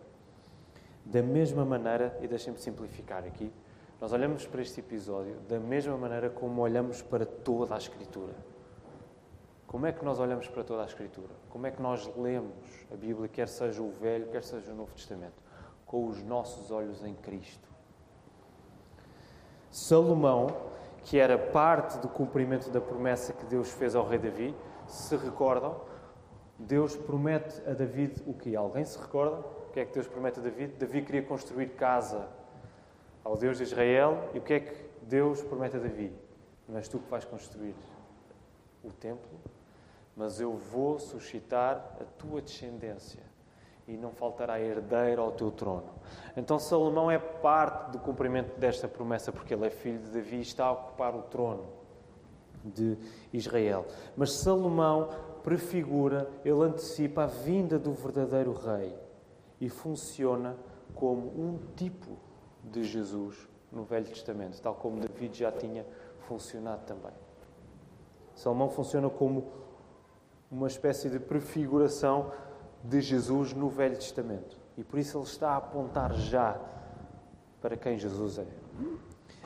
Da 1.06 1.22
mesma 1.22 1.66
maneira, 1.66 2.18
e 2.22 2.28
deixem-me 2.28 2.60
simplificar 2.60 3.24
aqui, 3.26 3.52
nós 4.00 4.12
olhamos 4.12 4.46
para 4.46 4.62
este 4.62 4.80
episódio 4.80 5.36
da 5.48 5.60
mesma 5.60 5.98
maneira 5.98 6.30
como 6.30 6.62
olhamos 6.62 7.02
para 7.02 7.26
toda 7.26 7.76
a 7.76 7.78
Escritura. 7.78 8.34
Como 9.66 9.86
é 9.88 9.92
que 9.92 10.06
nós 10.06 10.20
olhamos 10.20 10.48
para 10.48 10.64
toda 10.64 10.84
a 10.84 10.86
Escritura? 10.86 11.34
Como 11.50 11.66
é 11.66 11.72
que 11.72 11.82
nós 11.82 12.12
lemos 12.16 12.54
a 12.92 12.96
Bíblia, 12.96 13.28
quer 13.28 13.48
seja 13.48 13.82
o 13.82 13.90
Velho, 13.90 14.28
quer 14.28 14.44
seja 14.44 14.72
o 14.72 14.76
Novo 14.76 14.94
Testamento? 14.94 15.42
Com 15.86 16.08
os 16.08 16.24
nossos 16.24 16.70
olhos 16.70 17.04
em 17.04 17.16
Cristo. 17.16 17.73
Salomão, 19.74 20.56
que 21.04 21.18
era 21.18 21.36
parte 21.36 21.98
do 21.98 22.08
cumprimento 22.08 22.70
da 22.70 22.80
promessa 22.80 23.34
que 23.34 23.44
Deus 23.48 23.72
fez 23.72 23.96
ao 23.96 24.08
rei 24.08 24.20
Davi, 24.20 24.56
se 24.88 25.16
recordam, 25.18 25.82
Deus 26.60 26.96
promete 26.96 27.60
a 27.68 27.74
David 27.74 28.22
o 28.28 28.36
que? 28.36 28.56
Alguém 28.56 28.86
se 28.86 29.00
recorda? 29.00 29.38
O 29.40 29.72
que 29.74 29.80
é 29.80 29.86
que 29.86 29.94
Deus 29.96 30.08
promete 30.08 30.40
a 30.40 30.44
David? 30.44 30.76
Davi 30.78 31.02
queria 31.02 31.24
construir 31.24 31.70
casa 31.70 32.30
ao 33.24 33.36
Deus 33.36 33.58
de 33.58 33.64
Israel 33.64 34.30
e 34.36 34.38
o 34.38 34.42
que 34.44 34.54
é 34.54 34.60
que 34.60 34.90
Deus 35.02 35.42
promete 35.42 35.76
a 35.76 35.80
Davi? 35.80 36.14
Não 36.70 36.78
és 36.78 36.88
tu 36.88 37.00
que 37.00 37.10
vais 37.10 37.26
construir 37.26 37.76
o 38.84 38.92
templo, 38.92 39.40
mas 40.16 40.40
eu 40.40 40.56
vou 40.56 41.00
suscitar 41.00 41.98
a 42.00 42.04
tua 42.20 42.44
descendência 42.44 43.33
e 43.88 43.98
não 43.98 44.12
faltará 44.12 44.60
herdeiro 44.60 45.22
ao 45.22 45.32
teu 45.32 45.52
trono. 45.52 45.90
Então 46.36 46.58
Salomão 46.58 47.12
é 47.12 47.20
parte 47.20 47.92
do 47.92 48.00
cumprimento 48.00 48.58
desta 48.60 48.88
promessa, 48.88 49.32
porque 49.32 49.54
ele 49.54 49.68
é 49.68 49.70
filho 49.70 50.00
de 50.00 50.12
Davi 50.12 50.38
e 50.38 50.42
está 50.42 50.66
a 50.66 50.72
ocupar 50.72 51.16
o 51.16 51.24
trono 51.24 51.66
de 52.64 52.98
Israel. 53.32 53.86
Mas 54.16 54.32
Salomão 54.34 55.10
prefigura, 55.44 56.30
ele 56.46 56.64
antecipa 56.64 57.24
a 57.24 57.28
vinda 57.28 57.78
do 57.78 57.92
verdadeiro 57.92 58.54
rei 58.54 58.96
e 59.60 59.70
funciona 59.70 60.56
como 60.96 61.28
um 61.28 61.60
tipo 61.76 62.18
de 62.64 62.84
Jesus 62.84 63.50
no 63.72 63.84
Velho 63.84 64.06
Testamento, 64.06 64.62
tal 64.62 64.76
como 64.76 65.02
David 65.02 65.38
já 65.38 65.52
tinha 65.52 65.86
funcionado 66.20 66.86
também. 66.86 67.12
Salomão 68.36 68.70
funciona 68.70 69.10
como 69.10 69.52
uma 70.50 70.68
espécie 70.68 71.10
de 71.10 71.20
prefiguração 71.20 72.32
de 72.84 73.02
Jesus 73.02 73.54
no 73.54 73.70
Velho 73.70 73.96
Testamento. 73.96 74.58
E 74.78 74.84
por 74.84 75.00
isso 75.00 75.18
ele 75.18 75.26
está 75.26 75.52
a 75.52 75.58
apontar 75.58 76.14
já 76.14 76.60
para 77.62 77.78
quem 77.78 77.98
Jesus 77.98 78.38
é. 78.40 78.48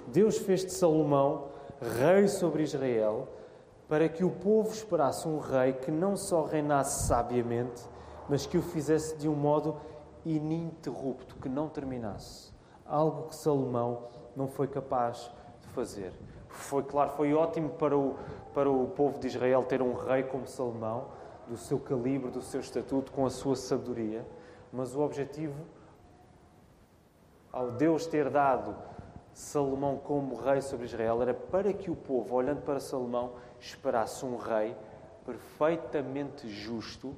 Deus 0.07 0.37
fez 0.37 0.65
de 0.65 0.71
Salomão 0.71 1.49
rei 1.81 2.27
sobre 2.27 2.63
Israel 2.63 3.27
para 3.87 4.09
que 4.09 4.23
o 4.23 4.29
povo 4.29 4.69
esperasse 4.69 5.27
um 5.27 5.39
rei 5.39 5.73
que 5.73 5.91
não 5.91 6.17
só 6.17 6.43
reinasse 6.43 7.07
sabiamente, 7.07 7.81
mas 8.27 8.45
que 8.45 8.57
o 8.57 8.61
fizesse 8.61 9.15
de 9.15 9.29
um 9.29 9.35
modo 9.35 9.77
ininterrupto, 10.25 11.35
que 11.37 11.47
não 11.47 11.69
terminasse. 11.69 12.51
Algo 12.85 13.29
que 13.29 13.35
Salomão 13.35 14.03
não 14.35 14.47
foi 14.47 14.67
capaz 14.67 15.31
de 15.61 15.67
fazer. 15.69 16.11
Foi, 16.49 16.83
claro, 16.83 17.11
foi 17.11 17.33
ótimo 17.33 17.69
para 17.69 17.97
o, 17.97 18.15
para 18.53 18.69
o 18.69 18.87
povo 18.87 19.19
de 19.19 19.27
Israel 19.27 19.63
ter 19.63 19.81
um 19.81 19.93
rei 19.93 20.23
como 20.23 20.47
Salomão, 20.47 21.05
do 21.47 21.57
seu 21.57 21.79
calibre, 21.79 22.29
do 22.29 22.41
seu 22.41 22.59
estatuto, 22.59 23.11
com 23.11 23.25
a 23.25 23.29
sua 23.29 23.55
sabedoria, 23.55 24.25
mas 24.71 24.95
o 24.95 25.01
objetivo, 25.01 25.65
ao 27.51 27.71
Deus 27.71 28.05
ter 28.05 28.29
dado 28.29 28.75
Salomão 29.33 29.97
como 29.97 30.35
rei 30.35 30.61
sobre 30.61 30.85
Israel, 30.85 31.21
era 31.21 31.33
para 31.33 31.71
que 31.71 31.89
o 31.89 31.95
povo, 31.95 32.35
olhando 32.35 32.61
para 32.61 32.79
Salomão, 32.79 33.33
esperasse 33.59 34.25
um 34.25 34.37
rei 34.37 34.75
perfeitamente 35.25 36.49
justo 36.49 37.15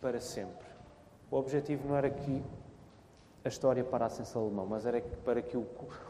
para 0.00 0.20
sempre. 0.20 0.66
O 1.30 1.36
objetivo 1.36 1.88
não 1.88 1.96
era 1.96 2.10
que 2.10 2.44
a 3.44 3.48
história 3.48 3.82
parasse 3.84 4.22
em 4.22 4.24
Salomão, 4.24 4.66
mas 4.66 4.86
era 4.86 5.00
para 5.24 5.40
que 5.40 5.56
o, 5.56 5.66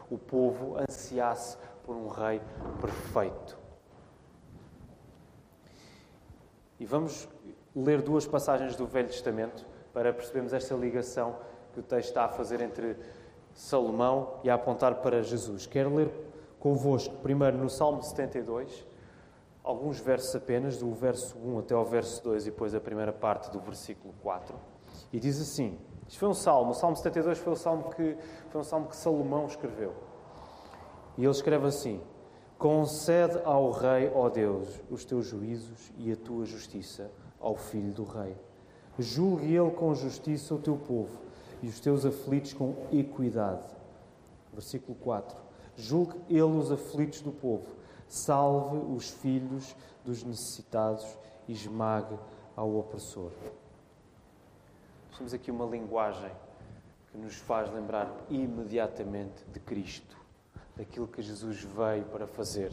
o 0.09 0.17
povo 0.17 0.77
ansiasse 0.77 1.57
por 1.83 1.95
um 1.95 2.07
rei 2.07 2.41
perfeito. 2.81 3.57
E 6.79 6.85
vamos 6.85 7.27
ler 7.83 8.01
duas 8.01 8.25
passagens 8.25 8.75
do 8.75 8.87
Velho 8.87 9.07
Testamento 9.07 9.65
para 9.93 10.11
percebermos 10.11 10.53
esta 10.53 10.75
ligação 10.75 11.35
que 11.73 11.79
o 11.79 11.83
texto 11.83 12.09
está 12.09 12.25
a 12.25 12.29
fazer 12.29 12.61
entre 12.61 12.97
Salomão 13.53 14.39
e 14.43 14.49
a 14.49 14.55
apontar 14.55 14.95
para 14.95 15.21
Jesus. 15.21 15.67
Quero 15.67 15.93
ler 15.93 16.11
convosco, 16.59 17.15
primeiro 17.17 17.57
no 17.57 17.69
Salmo 17.69 18.01
72, 18.01 18.85
alguns 19.63 19.99
versos 19.99 20.35
apenas, 20.35 20.77
do 20.77 20.91
verso 20.91 21.37
1 21.37 21.59
até 21.59 21.75
ao 21.75 21.85
verso 21.85 22.23
2 22.23 22.47
e 22.47 22.51
depois 22.51 22.73
a 22.73 22.79
primeira 22.79 23.13
parte 23.13 23.51
do 23.51 23.59
versículo 23.59 24.13
4. 24.21 24.55
E 25.13 25.19
diz 25.19 25.39
assim: 25.39 25.77
Isto 26.07 26.19
foi 26.19 26.29
um 26.29 26.33
salmo, 26.33 26.71
o 26.71 26.73
Salmo 26.73 26.95
72 26.95 27.37
foi, 27.37 27.53
o 27.53 27.55
salmo 27.55 27.91
que, 27.91 28.17
foi 28.49 28.61
um 28.61 28.63
salmo 28.63 28.87
que 28.87 28.95
Salomão 28.95 29.45
escreveu. 29.45 29.93
E 31.15 31.21
ele 31.21 31.31
escreve 31.31 31.67
assim: 31.67 32.01
Concede 32.57 33.39
ao 33.43 33.69
Rei, 33.69 34.11
ó 34.15 34.29
Deus, 34.29 34.81
os 34.89 35.05
teus 35.05 35.27
juízos 35.27 35.91
e 35.97 36.11
a 36.11 36.15
tua 36.15 36.43
justiça 36.45 37.11
ao 37.39 37.55
filho 37.55 37.91
do 37.93 38.03
rei. 38.03 38.35
Julgue 38.99 39.55
ele 39.55 39.71
com 39.71 39.93
justiça 39.93 40.55
o 40.55 40.59
teu 40.59 40.75
povo 40.75 41.17
e 41.61 41.67
os 41.67 41.79
teus 41.79 42.05
aflitos 42.05 42.53
com 42.53 42.75
equidade. 42.91 43.67
Versículo 44.51 44.97
4. 44.97 45.37
Julgue 45.75 46.19
ele 46.29 46.41
os 46.41 46.71
aflitos 46.71 47.21
do 47.21 47.31
povo, 47.31 47.67
salve 48.07 48.77
os 48.77 49.11
filhos 49.11 49.75
dos 50.03 50.23
necessitados 50.23 51.05
e 51.47 51.53
esmague 51.53 52.17
ao 52.55 52.75
opressor. 52.75 53.31
Temos 55.15 55.33
aqui 55.33 55.51
uma 55.51 55.65
linguagem 55.65 56.31
que 57.11 57.17
nos 57.17 57.35
faz 57.35 57.71
lembrar 57.71 58.11
imediatamente 58.29 59.45
de 59.53 59.59
Cristo, 59.59 60.16
daquilo 60.77 61.07
que 61.07 61.21
Jesus 61.21 61.63
veio 61.63 62.05
para 62.05 62.27
fazer. 62.27 62.71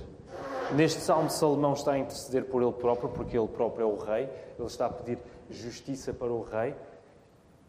Neste 0.75 1.01
Salmo, 1.01 1.31
Salomão 1.31 1.73
está 1.73 1.93
a 1.93 1.99
interceder 1.99 2.45
por 2.45 2.63
ele 2.63 2.73
próprio, 2.73 3.09
porque 3.09 3.37
ele 3.37 3.49
próprio 3.49 3.83
é 3.83 3.87
o 3.87 3.97
rei. 3.97 4.29
Ele 4.59 4.67
está 4.67 4.87
a 4.87 4.91
pedir 4.91 5.19
justiça 5.51 6.13
para 6.13 6.33
o 6.33 6.43
rei 6.43 6.75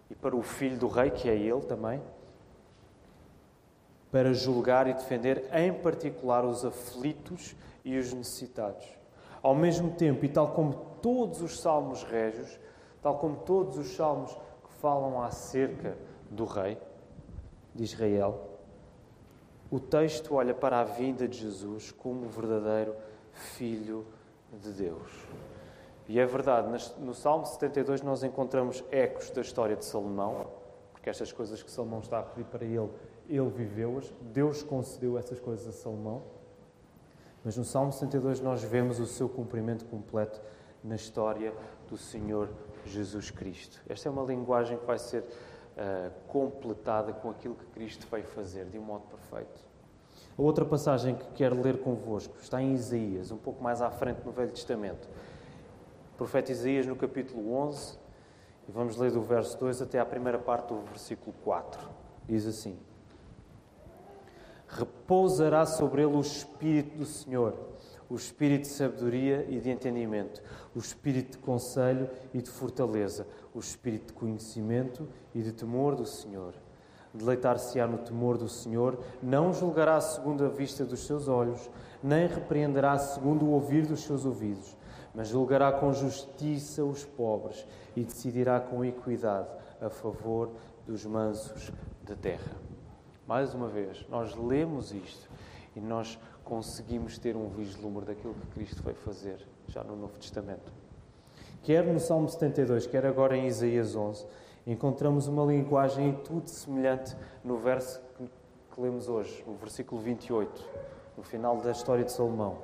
e 0.10 0.16
para 0.16 0.36
o 0.36 0.42
filho 0.42 0.78
do 0.78 0.88
rei, 0.88 1.10
que 1.10 1.30
é 1.30 1.36
ele 1.36 1.62
também, 1.62 2.02
para 4.12 4.34
julgar 4.34 4.88
e 4.88 4.94
defender, 4.94 5.50
em 5.54 5.74
particular, 5.74 6.46
os 6.46 6.66
aflitos 6.66 7.56
e 7.84 7.98
os 7.98 8.14
necessitados. 8.14 8.86
Ao 9.42 9.56
mesmo 9.56 9.92
tempo, 9.92 10.26
e 10.26 10.30
tal 10.30 10.50
como 10.50 10.74
todos 11.02 11.42
os 11.42 11.60
salmos 11.60 12.04
régios, 12.04 12.60
tal 13.02 13.18
como 13.18 13.38
todos 13.38 13.78
os 13.78 13.96
salmos 13.96 14.32
que 14.34 14.74
falam 14.82 15.22
acerca 15.22 15.98
do 16.30 16.46
rei 16.46 16.78
de 17.74 17.84
Israel, 17.84 18.55
o 19.76 19.80
texto 19.80 20.36
olha 20.36 20.54
para 20.54 20.80
a 20.80 20.86
vinda 20.86 21.28
de 21.28 21.38
Jesus 21.38 21.92
como 21.92 22.28
o 22.28 22.30
verdadeiro 22.30 22.96
Filho 23.34 24.06
de 24.54 24.72
Deus. 24.72 25.12
E 26.08 26.18
é 26.18 26.26
verdade, 26.26 26.70
no 26.98 27.14
Salmo 27.14 27.46
72 27.46 28.02
nós 28.02 28.24
encontramos 28.24 28.82
ecos 28.90 29.30
da 29.32 29.42
história 29.42 29.76
de 29.76 29.84
Salomão, 29.84 30.48
porque 30.94 31.10
estas 31.10 31.34
coisas 31.34 31.62
que 31.62 31.70
Salomão 31.70 32.00
está 32.00 32.20
a 32.20 32.24
pedir 32.24 32.46
para 32.46 32.64
ele, 32.64 32.90
ele 33.28 33.50
viveu-as, 33.50 34.14
Deus 34.22 34.64
concedeu 34.64 35.18
essas 35.18 35.42
coisas 35.42 35.68
a 35.68 35.74
Salomão. 35.74 36.24
Mas 37.44 37.58
no 37.58 37.66
Salmo 37.66 37.92
72 37.92 38.40
nós 38.40 38.64
vemos 38.64 38.98
o 39.02 39.06
seu 39.06 39.28
cumprimento 39.28 39.84
completo 39.86 40.42
na 40.82 40.96
história 40.96 41.54
do 41.90 41.98
Senhor 41.98 42.48
Jesus 42.86 43.30
Cristo. 43.30 43.82
Esta 43.90 44.08
é 44.08 44.12
uma 44.12 44.24
linguagem 44.24 44.78
que 44.78 44.86
vai 44.86 44.98
ser 44.98 45.26
uh, 45.76 46.12
completada 46.28 47.14
com 47.14 47.30
aquilo 47.30 47.56
que 47.56 47.66
Cristo 47.68 48.08
veio 48.10 48.26
fazer 48.26 48.66
de 48.66 48.78
um 48.78 48.82
modo 48.82 49.04
perfeito. 49.08 49.66
A 50.38 50.42
outra 50.42 50.66
passagem 50.66 51.16
que 51.16 51.26
quero 51.34 51.62
ler 51.62 51.80
convosco 51.80 52.36
está 52.42 52.62
em 52.62 52.74
Isaías, 52.74 53.32
um 53.32 53.38
pouco 53.38 53.64
mais 53.64 53.82
à 53.82 53.90
frente 53.90 54.22
no 54.26 54.32
Velho 54.32 54.52
Testamento. 54.52 55.08
O 56.14 56.18
profeta 56.18 56.52
Isaías, 56.52 56.86
no 56.86 56.96
capítulo 56.96 57.54
11, 57.54 57.98
e 58.68 58.72
vamos 58.72 58.98
ler 58.98 59.12
do 59.12 59.22
verso 59.22 59.58
2 59.60 59.82
até 59.82 60.00
à 60.00 60.06
primeira 60.06 60.40
parte 60.40 60.70
do 60.70 60.82
versículo 60.82 61.34
4. 61.44 61.80
Diz 62.28 62.46
assim: 62.46 62.78
Repousará 64.68 65.66
sobre 65.66 66.02
ele 66.02 66.16
o 66.16 66.20
Espírito 66.20 66.98
do 66.98 67.06
Senhor, 67.06 67.54
o 68.10 68.16
Espírito 68.16 68.64
de 68.64 68.68
sabedoria 68.70 69.46
e 69.50 69.60
de 69.60 69.70
entendimento, 69.70 70.42
o 70.76 70.80
Espírito 70.80 71.38
de 71.38 71.38
conselho 71.40 72.10
e 72.34 72.42
de 72.42 72.50
fortaleza, 72.50 73.28
o 73.54 73.60
Espírito 73.60 74.08
de 74.08 74.14
conhecimento 74.14 75.08
e 75.34 75.42
de 75.42 75.52
temor 75.52 75.96
do 75.96 76.06
Senhor 76.06 76.54
Deleitar-se-á 77.16 77.88
no 77.88 77.98
temor 77.98 78.38
do 78.38 78.50
Senhor, 78.50 79.00
não 79.24 79.54
julgará 79.54 80.02
segundo 80.02 80.44
a 80.44 80.50
vista 80.50 80.84
dos 80.84 81.06
seus 81.06 81.28
olhos, 81.30 81.70
nem 82.04 82.28
repreenderá 82.28 82.98
segundo 82.98 83.46
o 83.46 83.52
ouvir 83.52 83.86
dos 83.86 84.02
seus 84.04 84.26
ouvidos, 84.26 84.76
mas 85.14 85.30
julgará 85.30 85.72
com 85.72 85.94
justiça 85.94 86.84
os 86.84 87.06
pobres 87.06 87.66
e 87.96 88.04
decidirá 88.04 88.60
com 88.60 88.84
equidade 88.84 89.48
a 89.82 89.90
favor 89.90 90.52
dos 90.86 91.06
mansos 91.06 91.72
da 92.04 92.16
terra. 92.16 92.52
mais 93.26 93.54
uma 93.54 93.70
vez, 93.70 94.06
nós 94.10 94.36
lemos 94.36 94.92
isto 94.92 95.30
e 95.76 95.82
nós 95.82 96.18
conseguimos 96.44 97.18
ter 97.18 97.36
um 97.36 97.50
vislumbre 97.50 98.06
daquilo 98.06 98.34
que 98.34 98.48
Cristo 98.48 98.82
vai 98.84 98.94
fazer 98.94 99.46
já 99.68 99.84
no 99.84 99.96
Novo 99.96 100.18
Testamento. 100.18 100.72
Quer 101.64 101.84
no 101.86 102.00
Salmo 102.00 102.30
72, 102.30 102.88
quer 102.88 103.06
agora 103.06 103.36
em 103.36 103.48
Isaías 103.48 103.96
11, 103.96 104.26
encontramos 104.68 105.28
uma 105.28 105.44
linguagem 105.44 106.10
e 106.10 106.14
tudo 106.14 106.48
semelhante 106.48 107.16
no 107.44 107.58
verso 107.58 108.00
que 108.74 108.82
lemos 108.82 109.10
hoje, 109.10 109.44
no 109.48 109.56
versículo 109.56 110.00
28, 110.02 110.64
no 111.18 111.24
final 111.24 111.58
da 111.58 111.72
história 111.72 112.04
de 112.04 112.12
Salomão. 112.12 112.60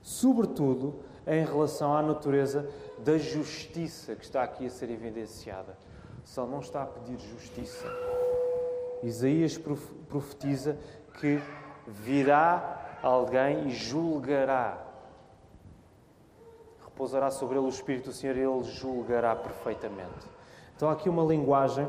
Sobretudo 0.00 0.94
em 1.26 1.44
relação 1.44 1.96
à 1.96 2.00
natureza 2.00 2.68
da 2.98 3.18
justiça 3.18 4.14
que 4.14 4.24
está 4.24 4.42
aqui 4.42 4.66
a 4.66 4.70
ser 4.70 4.90
evidenciada. 4.90 5.76
Salomão 6.24 6.60
está 6.60 6.82
a 6.82 6.86
pedir 6.86 7.18
justiça. 7.18 7.84
Isaías 9.02 9.58
profetiza 10.08 10.78
que 11.20 11.40
virá 11.86 12.98
alguém 13.02 13.68
e 13.68 13.70
julgará. 13.70 14.84
Repousará 16.84 17.30
sobre 17.30 17.56
ele 17.58 17.66
o 17.66 17.68
Espírito 17.68 18.06
do 18.06 18.12
Senhor 18.12 18.36
e 18.36 18.40
ele 18.40 18.64
julgará 18.64 19.36
perfeitamente. 19.36 20.26
Então 20.74 20.88
há 20.88 20.92
aqui 20.92 21.08
uma 21.08 21.24
linguagem 21.24 21.88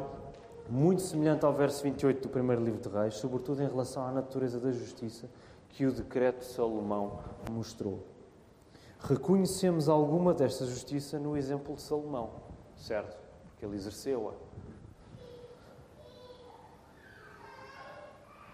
muito 0.70 1.02
semelhante 1.02 1.46
ao 1.46 1.54
verso 1.54 1.84
28 1.84 2.22
do 2.22 2.30
primeiro 2.30 2.64
livro 2.64 2.82
de 2.82 2.90
Reis, 2.90 3.16
sobretudo 3.16 3.64
em 3.64 3.68
relação 3.68 4.06
à 4.06 4.12
natureza 4.12 4.60
da 4.60 4.72
justiça 4.72 5.30
que 5.70 5.86
o 5.86 5.92
decreto 5.92 6.40
de 6.40 6.46
Salomão 6.46 7.20
mostrou. 7.52 8.04
Reconhecemos 9.00 9.88
alguma 9.88 10.34
desta 10.34 10.66
justiça 10.66 11.20
no 11.20 11.38
exemplo 11.38 11.76
de 11.76 11.82
Salomão, 11.82 12.32
certo? 12.76 13.18
Porque 13.50 13.66
ele 13.66 13.76
exerceu-a. 13.76 14.47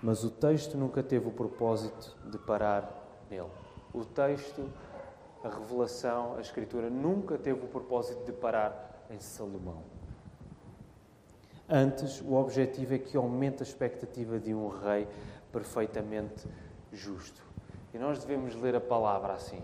Mas 0.04 0.22
o 0.26 0.30
texto 0.30 0.78
nunca 0.78 1.02
teve 1.02 1.30
o 1.30 1.32
propósito 1.32 2.14
de 2.30 2.38
parar 2.38 2.92
nele. 3.32 3.48
O 3.94 4.04
texto, 4.04 4.70
a 5.42 5.48
revelação, 5.48 6.36
a 6.36 6.42
Escritura 6.42 6.90
nunca 6.90 7.38
teve 7.38 7.64
o 7.64 7.70
propósito 7.70 8.26
de 8.26 8.34
parar 8.34 9.06
em 9.10 9.18
Salomão. 9.22 9.82
Antes, 11.70 12.20
o 12.20 12.34
objetivo 12.34 12.94
é 12.96 12.98
que 12.98 13.16
aumente 13.16 13.64
a 13.64 13.66
expectativa 13.66 14.38
de 14.38 14.54
um 14.54 14.68
rei 14.68 15.08
perfeitamente 15.54 16.50
justo. 16.92 17.42
E 17.94 17.98
nós 17.98 18.20
devemos 18.20 18.56
ler 18.56 18.76
a 18.76 18.82
palavra 18.82 19.32
assim, 19.32 19.62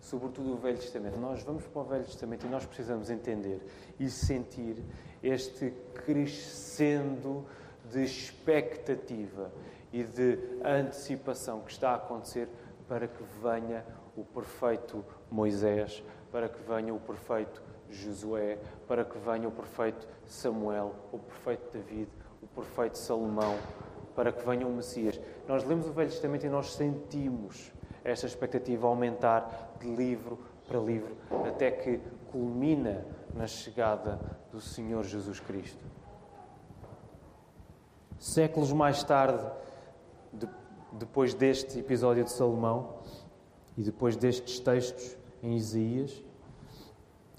sobretudo 0.00 0.54
o 0.54 0.56
Velho 0.56 0.78
Testamento. 0.78 1.18
Nós 1.18 1.42
vamos 1.42 1.66
para 1.66 1.82
o 1.82 1.84
Velho 1.84 2.04
Testamento 2.04 2.46
e 2.46 2.48
nós 2.48 2.64
precisamos 2.64 3.10
entender 3.10 3.60
e 4.00 4.08
sentir 4.08 4.82
este 5.22 5.70
crescendo 5.94 7.44
de 7.90 8.02
expectativa 8.02 9.50
e 9.92 10.02
de 10.02 10.38
antecipação 10.64 11.60
que 11.60 11.70
está 11.70 11.90
a 11.90 11.96
acontecer 11.96 12.48
para 12.88 13.06
que 13.06 13.22
venha 13.42 13.84
o 14.16 14.24
perfeito 14.24 15.04
Moisés, 15.30 16.02
para 16.30 16.48
que 16.48 16.60
venha 16.62 16.94
o 16.94 17.00
perfeito 17.00 17.62
Josué, 17.90 18.58
para 18.88 19.04
que 19.04 19.18
venha 19.18 19.48
o 19.48 19.52
perfeito 19.52 20.08
Samuel, 20.26 20.94
o 21.12 21.18
perfeito 21.18 21.70
David, 21.72 22.08
o 22.42 22.46
perfeito 22.46 22.96
Salomão, 22.96 23.56
para 24.14 24.32
que 24.32 24.44
venha 24.44 24.66
o 24.66 24.72
Messias. 24.72 25.20
Nós 25.46 25.64
lemos 25.64 25.86
o 25.86 25.92
Velho 25.92 26.10
Testamento 26.10 26.46
e 26.46 26.48
nós 26.48 26.72
sentimos 26.72 27.72
esta 28.04 28.26
expectativa 28.26 28.86
aumentar 28.86 29.74
de 29.78 29.94
livro 29.94 30.38
para 30.66 30.78
livro, 30.78 31.16
até 31.46 31.70
que 31.70 32.00
culmina 32.30 33.06
na 33.34 33.46
chegada 33.46 34.18
do 34.50 34.60
Senhor 34.60 35.04
Jesus 35.04 35.40
Cristo. 35.40 35.84
Séculos 38.18 38.72
mais 38.72 39.02
tarde, 39.02 39.44
de, 39.44 39.71
depois 40.92 41.34
deste 41.34 41.78
episódio 41.78 42.24
de 42.24 42.30
Salomão 42.30 42.96
e 43.76 43.82
depois 43.82 44.16
destes 44.16 44.58
textos 44.60 45.16
em 45.42 45.56
Isaías, 45.56 46.22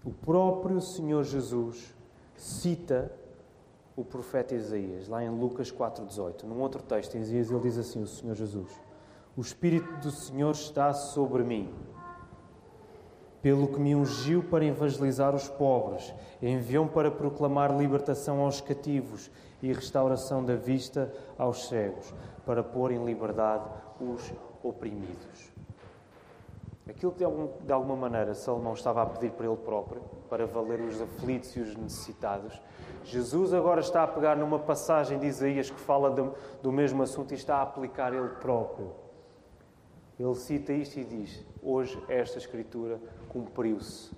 o 0.04 0.12
próprio 0.12 0.82
Senhor 0.82 1.24
Jesus 1.24 1.96
cita 2.36 3.12
o 3.96 4.04
profeta 4.04 4.56
Isaías, 4.56 5.08
lá 5.08 5.24
em 5.24 5.30
Lucas 5.30 5.72
4,18. 5.72 6.44
Num 6.44 6.60
outro 6.60 6.82
texto, 6.82 7.16
em 7.16 7.22
Isaías, 7.22 7.52
ele 7.52 7.60
diz 7.60 7.78
assim: 7.78 8.02
O 8.02 8.08
Senhor 8.08 8.36
Jesus, 8.36 8.70
o 9.38 9.42
Espírito 9.42 9.92
do 10.00 10.12
Senhor 10.12 10.52
está 10.52 10.94
sobre 10.94 11.44
mim, 11.44 11.74
pelo 13.44 13.68
que 13.68 13.78
me 13.78 13.94
ungiu 13.94 14.42
para 14.42 14.64
evangelizar 14.64 15.36
os 15.36 15.50
pobres, 15.50 16.14
enviou-me 16.42 16.90
para 16.90 17.12
proclamar 17.12 17.78
libertação 17.78 18.40
aos 18.40 18.62
cativos 18.62 19.30
e 19.62 19.74
restauração 19.74 20.44
da 20.44 20.56
vista 20.56 21.14
aos 21.38 21.68
cegos, 21.68 22.14
para 22.46 22.64
pôr 22.64 22.94
em 22.94 23.04
liberdade 23.04 23.66
os 24.00 24.34
oprimidos. 24.64 25.52
Aquilo 26.88 27.12
que 27.12 27.18
de, 27.18 27.26
algum, 27.26 27.50
de 27.66 27.72
alguma 27.74 27.98
maneira 27.98 28.34
Salomão 28.34 28.74
estava 28.74 29.02
a 29.02 29.06
pedir 29.06 29.32
para 29.32 29.46
ele 29.46 29.58
próprio, 29.58 30.02
para 30.30 30.46
valer 30.46 30.80
os 30.80 31.02
aflitos 31.02 31.54
e 31.58 31.60
os 31.60 31.76
necessitados, 31.76 32.62
Jesus 33.04 33.54
agora 33.54 33.82
está 33.82 34.04
a 34.04 34.08
pegar 34.08 34.38
numa 34.38 34.60
passagem 34.60 35.20
de 35.20 35.26
Isaías 35.26 35.70
que 35.70 35.80
fala 35.82 36.10
do, 36.10 36.34
do 36.62 36.72
mesmo 36.72 37.04
assunto 37.04 37.34
e 37.34 37.36
está 37.36 37.58
a 37.58 37.64
aplicar 37.64 38.14
ele 38.14 38.30
próprio. 38.40 39.04
Ele 40.18 40.36
cita 40.36 40.72
isto 40.72 41.00
e 41.00 41.04
diz: 41.04 41.44
Hoje 41.62 42.02
esta 42.08 42.38
Escritura 42.38 43.00
cumpriu-se. 43.34 44.12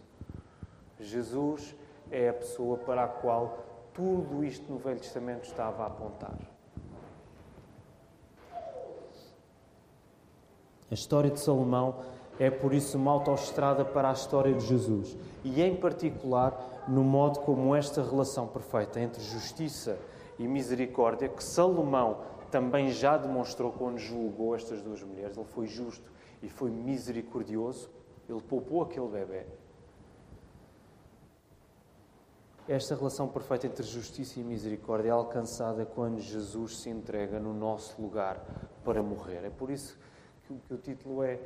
Jesus 0.99 1.73
é 2.11 2.29
a 2.29 2.33
pessoa 2.33 2.77
para 2.77 3.05
a 3.05 3.07
qual 3.07 3.65
tudo 3.93 4.43
isto 4.43 4.71
no 4.71 4.77
Velho 4.77 4.99
Testamento 4.99 5.45
estava 5.45 5.83
a 5.83 5.87
apontar. 5.87 6.37
A 10.91 10.93
história 10.93 11.31
de 11.31 11.39
Salomão 11.39 12.01
é 12.37 12.49
por 12.49 12.73
isso 12.73 12.97
uma 12.97 13.11
autoestrada 13.11 13.83
para 13.83 14.09
a 14.09 14.13
história 14.13 14.53
de 14.53 14.65
Jesus 14.65 15.17
e, 15.43 15.61
em 15.61 15.75
particular, 15.75 16.83
no 16.87 17.03
modo 17.03 17.39
como 17.39 17.73
esta 17.75 18.03
relação 18.03 18.47
perfeita 18.47 18.99
entre 18.99 19.23
justiça 19.23 19.97
e 20.37 20.47
misericórdia, 20.47 21.29
que 21.29 21.43
Salomão 21.43 22.19
também 22.51 22.91
já 22.91 23.17
demonstrou 23.17 23.71
quando 23.71 23.97
julgou 23.97 24.55
estas 24.55 24.81
duas 24.81 25.01
mulheres, 25.01 25.35
ele 25.37 25.45
foi 25.45 25.67
justo 25.67 26.11
e 26.43 26.49
foi 26.49 26.69
misericordioso, 26.69 27.89
ele 28.27 28.41
poupou 28.41 28.81
aquele 28.81 29.07
bebê. 29.07 29.45
Esta 32.67 32.95
relação 32.95 33.27
perfeita 33.27 33.67
entre 33.67 33.83
justiça 33.83 34.39
e 34.39 34.43
misericórdia 34.43 35.09
é 35.09 35.11
alcançada 35.11 35.85
quando 35.85 36.19
Jesus 36.19 36.79
se 36.79 36.89
entrega 36.89 37.39
no 37.39 37.53
nosso 37.53 38.01
lugar 38.01 38.43
para 38.83 39.03
morrer. 39.03 39.45
É 39.45 39.51
por 39.51 39.69
isso 39.69 39.97
que 40.43 40.73
o 40.73 40.77
título 40.77 41.21
é 41.21 41.39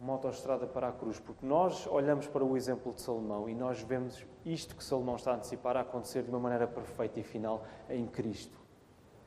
uma 0.00 0.14
autoestrada 0.14 0.66
para 0.66 0.88
a 0.88 0.92
cruz, 0.92 1.20
porque 1.20 1.44
nós 1.44 1.86
olhamos 1.86 2.26
para 2.26 2.42
o 2.42 2.56
exemplo 2.56 2.92
de 2.92 3.00
Salomão 3.02 3.48
e 3.48 3.54
nós 3.54 3.82
vemos 3.82 4.26
isto 4.44 4.74
que 4.74 4.82
Salomão 4.82 5.16
está 5.16 5.32
a 5.32 5.34
antecipar 5.36 5.76
a 5.76 5.82
acontecer 5.82 6.22
de 6.22 6.30
uma 6.30 6.40
maneira 6.40 6.66
perfeita 6.66 7.20
e 7.20 7.22
final 7.22 7.64
em 7.88 8.06
Cristo 8.06 8.58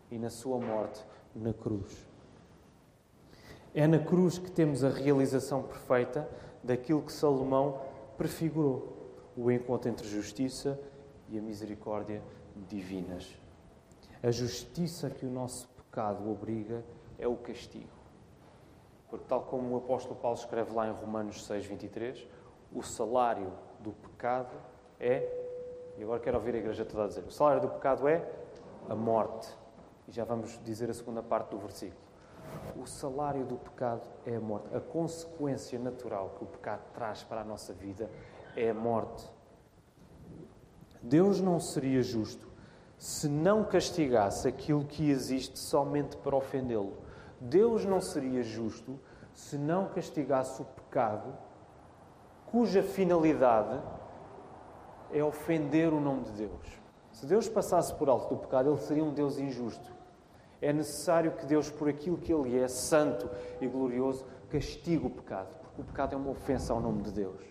e 0.09 0.17
na 0.17 0.29
sua 0.29 0.57
morte 0.57 1.05
na 1.35 1.53
cruz. 1.53 2.07
É 3.73 3.87
na 3.87 3.99
cruz 3.99 4.37
que 4.37 4.51
temos 4.51 4.83
a 4.83 4.89
realização 4.89 5.63
perfeita 5.63 6.27
daquilo 6.63 7.01
que 7.01 7.11
Salomão 7.11 7.81
prefigurou 8.17 8.93
o 9.35 9.51
encontro 9.51 9.89
entre 9.89 10.07
justiça 10.07 10.79
e 11.29 11.37
a 11.37 11.41
misericórdia 11.41 12.21
divinas. 12.67 13.35
A 14.21 14.31
justiça 14.31 15.09
que 15.09 15.25
o 15.25 15.29
nosso 15.29 15.67
pecado 15.69 16.29
obriga 16.29 16.83
é 17.17 17.27
o 17.27 17.35
castigo. 17.35 17.89
Porque, 19.09 19.25
tal 19.27 19.41
como 19.41 19.73
o 19.73 19.77
apóstolo 19.77 20.15
Paulo 20.15 20.37
escreve 20.37 20.73
lá 20.73 20.87
em 20.87 20.91
Romanos 20.91 21.45
6, 21.45 21.65
23, 21.65 22.27
o 22.71 22.81
salário 22.81 23.51
do 23.79 23.91
pecado 23.91 24.55
é, 24.99 25.29
e 25.97 26.03
agora 26.03 26.19
quero 26.19 26.37
ouvir 26.37 26.55
a 26.55 26.57
igreja 26.57 26.85
toda 26.85 27.03
a 27.03 27.07
dizer, 27.07 27.23
o 27.23 27.31
salário 27.31 27.61
do 27.61 27.67
pecado 27.67 28.07
é 28.07 28.27
a 28.89 28.95
morte. 28.95 29.47
E 30.07 30.11
já 30.11 30.23
vamos 30.23 30.59
dizer 30.63 30.89
a 30.89 30.93
segunda 30.93 31.21
parte 31.21 31.49
do 31.49 31.59
versículo. 31.59 32.01
O 32.81 32.85
salário 32.85 33.45
do 33.45 33.55
pecado 33.55 34.07
é 34.25 34.35
a 34.35 34.39
morte. 34.39 34.75
A 34.75 34.79
consequência 34.79 35.77
natural 35.79 36.35
que 36.37 36.43
o 36.43 36.47
pecado 36.47 36.81
traz 36.93 37.23
para 37.23 37.41
a 37.41 37.43
nossa 37.43 37.73
vida 37.73 38.09
é 38.55 38.69
a 38.69 38.73
morte. 38.73 39.29
Deus 41.01 41.41
não 41.41 41.59
seria 41.59 42.01
justo 42.01 42.47
se 42.97 43.27
não 43.27 43.65
castigasse 43.65 44.47
aquilo 44.47 44.85
que 44.85 45.09
existe 45.09 45.59
somente 45.59 46.15
para 46.17 46.35
ofendê-lo. 46.35 46.97
Deus 47.39 47.83
não 47.83 47.99
seria 47.99 48.41
justo 48.41 48.97
se 49.33 49.57
não 49.57 49.87
castigasse 49.87 50.61
o 50.61 50.65
pecado, 50.65 51.35
cuja 52.45 52.81
finalidade 52.81 53.81
é 55.11 55.23
ofender 55.23 55.91
o 55.91 55.99
nome 55.99 56.23
de 56.23 56.31
Deus. 56.31 56.81
Se 57.11 57.25
Deus 57.25 57.49
passasse 57.49 57.93
por 57.95 58.09
alto 58.09 58.35
do 58.35 58.41
pecado, 58.41 58.69
ele 58.69 58.79
seria 58.79 59.03
um 59.03 59.13
Deus 59.13 59.37
injusto. 59.37 59.91
É 60.63 60.71
necessário 60.71 61.33
que 61.33 61.45
Deus, 61.45 61.69
por 61.69 61.89
aquilo 61.89 62.17
que 62.17 62.33
Ele 62.33 62.57
é, 62.57 62.69
santo 62.69 63.29
e 63.59 63.67
glorioso, 63.67 64.25
castigue 64.49 65.05
o 65.05 65.09
pecado, 65.09 65.53
porque 65.61 65.81
o 65.81 65.83
pecado 65.83 66.13
é 66.13 66.17
uma 66.17 66.29
ofensa 66.29 66.71
ao 66.71 66.79
nome 66.79 67.01
de 67.01 67.11
Deus. 67.11 67.41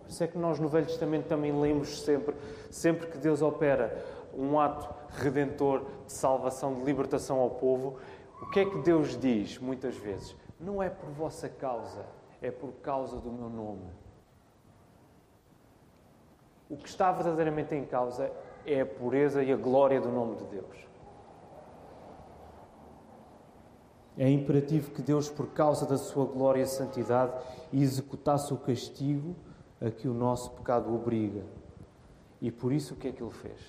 Por 0.00 0.08
isso 0.08 0.24
é 0.24 0.26
que 0.26 0.36
nós 0.36 0.58
no 0.58 0.68
Velho 0.68 0.86
Testamento 0.86 1.28
também 1.28 1.52
lemos 1.52 2.02
sempre, 2.02 2.34
sempre 2.68 3.06
que 3.06 3.16
Deus 3.16 3.42
opera 3.42 4.04
um 4.36 4.58
ato 4.58 4.92
redentor, 5.10 5.84
de 6.04 6.12
salvação, 6.12 6.74
de 6.74 6.82
libertação 6.82 7.38
ao 7.38 7.50
povo, 7.50 8.00
o 8.42 8.50
que 8.50 8.58
é 8.58 8.64
que 8.64 8.78
Deus 8.78 9.16
diz 9.16 9.60
muitas 9.60 9.94
vezes? 9.94 10.34
Não 10.58 10.82
é 10.82 10.90
por 10.90 11.10
vossa 11.10 11.48
causa, 11.48 12.04
é 12.42 12.50
por 12.50 12.72
causa 12.82 13.18
do 13.20 13.30
meu 13.30 13.48
nome. 13.48 13.86
O 16.68 16.76
que 16.76 16.88
está 16.88 17.12
verdadeiramente 17.12 17.72
em 17.72 17.84
causa 17.84 18.32
é 18.66 18.80
a 18.80 18.86
pureza 18.86 19.44
e 19.44 19.52
a 19.52 19.56
glória 19.56 20.00
do 20.00 20.08
nome 20.08 20.34
de 20.34 20.44
Deus. 20.46 20.89
É 24.16 24.28
imperativo 24.28 24.90
que 24.90 25.02
Deus, 25.02 25.28
por 25.28 25.48
causa 25.48 25.86
da 25.86 25.96
sua 25.96 26.26
glória 26.26 26.62
e 26.62 26.66
santidade, 26.66 27.32
executasse 27.72 28.52
o 28.52 28.56
castigo 28.56 29.34
a 29.80 29.90
que 29.90 30.08
o 30.08 30.14
nosso 30.14 30.50
pecado 30.50 30.94
obriga. 30.94 31.44
E 32.40 32.50
por 32.50 32.72
isso 32.72 32.94
o 32.94 32.96
que 32.96 33.08
é 33.08 33.12
que 33.12 33.22
ele 33.22 33.30
fez? 33.30 33.60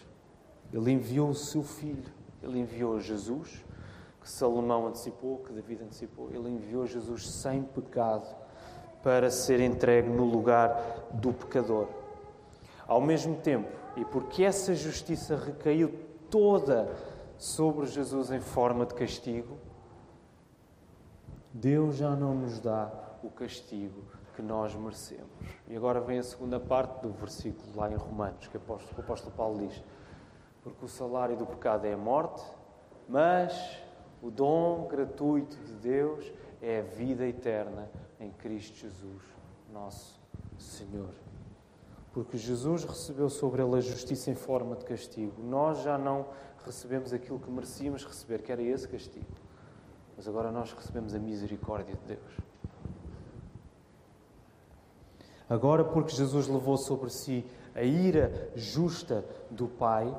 Ele 0.73 0.91
enviou 0.91 1.29
o 1.29 1.35
seu 1.35 1.63
filho, 1.63 2.11
ele 2.41 2.59
enviou 2.59 2.99
Jesus, 2.99 3.63
que 4.21 4.29
Salomão 4.29 4.87
antecipou, 4.87 5.39
que 5.39 5.51
David 5.51 5.83
antecipou, 5.83 6.29
ele 6.31 6.49
enviou 6.49 6.85
Jesus 6.85 7.29
sem 7.29 7.63
pecado 7.63 8.27
para 9.03 9.29
ser 9.29 9.59
entregue 9.59 10.09
no 10.09 10.25
lugar 10.25 11.09
do 11.11 11.33
pecador. 11.33 11.87
Ao 12.87 13.01
mesmo 13.01 13.35
tempo, 13.37 13.69
e 13.95 14.05
porque 14.05 14.43
essa 14.43 14.75
justiça 14.75 15.35
recaiu 15.35 15.93
toda 16.29 16.89
sobre 17.37 17.87
Jesus 17.87 18.31
em 18.31 18.39
forma 18.39 18.85
de 18.85 18.93
castigo, 18.93 19.57
Deus 21.53 21.97
já 21.97 22.15
não 22.15 22.33
nos 22.33 22.59
dá 22.59 22.89
o 23.21 23.29
castigo 23.29 24.03
que 24.35 24.41
nós 24.41 24.73
merecemos. 24.73 25.29
E 25.67 25.75
agora 25.75 25.99
vem 25.99 26.19
a 26.19 26.23
segunda 26.23 26.59
parte 26.59 27.01
do 27.01 27.11
versículo 27.11 27.75
lá 27.75 27.91
em 27.91 27.95
Romanos, 27.95 28.47
que 28.47 28.57
o 28.57 28.61
apóstolo, 28.97 29.35
Paulo 29.35 29.67
diz: 29.67 29.83
Porque 30.63 30.85
o 30.85 30.87
salário 30.87 31.35
do 31.35 31.45
pecado 31.45 31.85
é 31.85 31.93
a 31.93 31.97
morte, 31.97 32.41
mas 33.07 33.77
o 34.21 34.31
dom 34.31 34.87
gratuito 34.87 35.57
de 35.57 35.73
Deus 35.73 36.31
é 36.61 36.79
a 36.79 36.83
vida 36.83 37.27
eterna 37.27 37.89
em 38.19 38.31
Cristo 38.31 38.77
Jesus, 38.77 39.21
nosso 39.73 40.19
Senhor. 40.57 41.13
Porque 42.13 42.37
Jesus 42.37 42.83
recebeu 42.83 43.29
sobre 43.29 43.61
ele 43.61 43.77
a 43.77 43.81
justiça 43.81 44.29
em 44.29 44.35
forma 44.35 44.75
de 44.75 44.85
castigo. 44.85 45.41
Nós 45.41 45.81
já 45.81 45.97
não 45.97 46.27
recebemos 46.65 47.13
aquilo 47.13 47.39
que 47.39 47.49
merecíamos 47.49 48.05
receber, 48.05 48.41
que 48.41 48.51
era 48.51 48.61
esse 48.61 48.87
castigo. 48.87 49.40
Mas 50.21 50.27
agora 50.27 50.51
nós 50.51 50.71
recebemos 50.71 51.15
a 51.15 51.17
misericórdia 51.17 51.95
de 51.95 52.15
Deus. 52.15 52.37
Agora, 55.49 55.83
porque 55.83 56.15
Jesus 56.15 56.47
levou 56.47 56.77
sobre 56.77 57.09
si 57.09 57.43
a 57.73 57.81
ira 57.81 58.51
justa 58.55 59.25
do 59.49 59.67
Pai, 59.67 60.15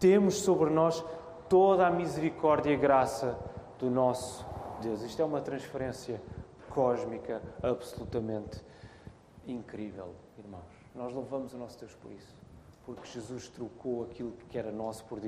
temos 0.00 0.40
sobre 0.40 0.68
nós 0.70 1.04
toda 1.48 1.86
a 1.86 1.90
misericórdia 1.92 2.72
e 2.72 2.76
graça 2.76 3.38
do 3.78 3.88
nosso 3.88 4.44
Deus. 4.82 5.00
Isto 5.02 5.22
é 5.22 5.24
uma 5.24 5.40
transferência 5.40 6.20
cósmica 6.68 7.40
absolutamente 7.62 8.60
incrível, 9.46 10.12
irmãos. 10.36 10.66
Nós 10.92 11.14
louvamos 11.14 11.54
o 11.54 11.56
nosso 11.56 11.78
Deus 11.78 11.94
por 11.94 12.10
isso, 12.10 12.34
porque 12.84 13.06
Jesus 13.06 13.48
trocou 13.48 14.02
aquilo 14.02 14.32
que 14.48 14.58
era 14.58 14.72
nosso 14.72 15.04
por, 15.04 15.20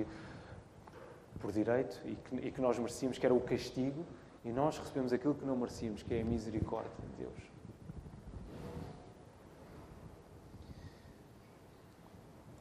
por 1.43 1.51
direito 1.51 2.01
e 2.05 2.15
que, 2.15 2.37
e 2.37 2.51
que 2.53 2.61
nós 2.61 2.79
merecíamos, 2.79 3.19
que 3.19 3.27
era 3.27 3.35
o 3.35 3.41
castigo, 3.41 4.07
e 4.45 4.53
nós 4.53 4.79
recebemos 4.79 5.13
aquilo 5.13 5.35
que 5.35 5.45
não 5.45 5.57
merecíamos, 5.57 6.03
que 6.03 6.15
é 6.15 6.23
a 6.23 6.25
misericórdia 6.25 6.91
de 7.01 7.25
Deus. 7.25 7.53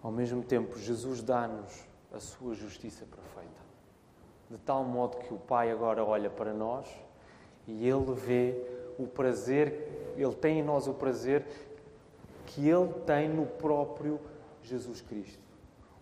Ao 0.02 0.12
mesmo 0.12 0.44
tempo, 0.44 0.78
Jesus 0.80 1.22
dá-nos 1.22 1.86
a 2.12 2.20
sua 2.20 2.56
justiça 2.56 3.06
perfeita. 3.06 3.62
De 4.50 4.58
tal 4.58 4.84
modo 4.84 5.18
que 5.18 5.34
o 5.34 5.38
Pai 5.38 5.72
agora 5.72 6.04
olha 6.04 6.30
para 6.30 6.54
nós 6.54 6.88
e 7.68 7.88
ele 7.88 8.14
vê 8.14 8.60
o 8.98 9.06
prazer, 9.06 10.14
ele 10.18 10.34
tem 10.34 10.60
em 10.60 10.64
nós 10.64 10.88
o 10.88 10.94
prazer 10.94 11.46
que 12.48 12.68
ele 12.68 12.92
tem 13.06 13.30
no 13.30 13.46
próprio 13.46 14.20
Jesus 14.64 15.02
Cristo. 15.02 15.40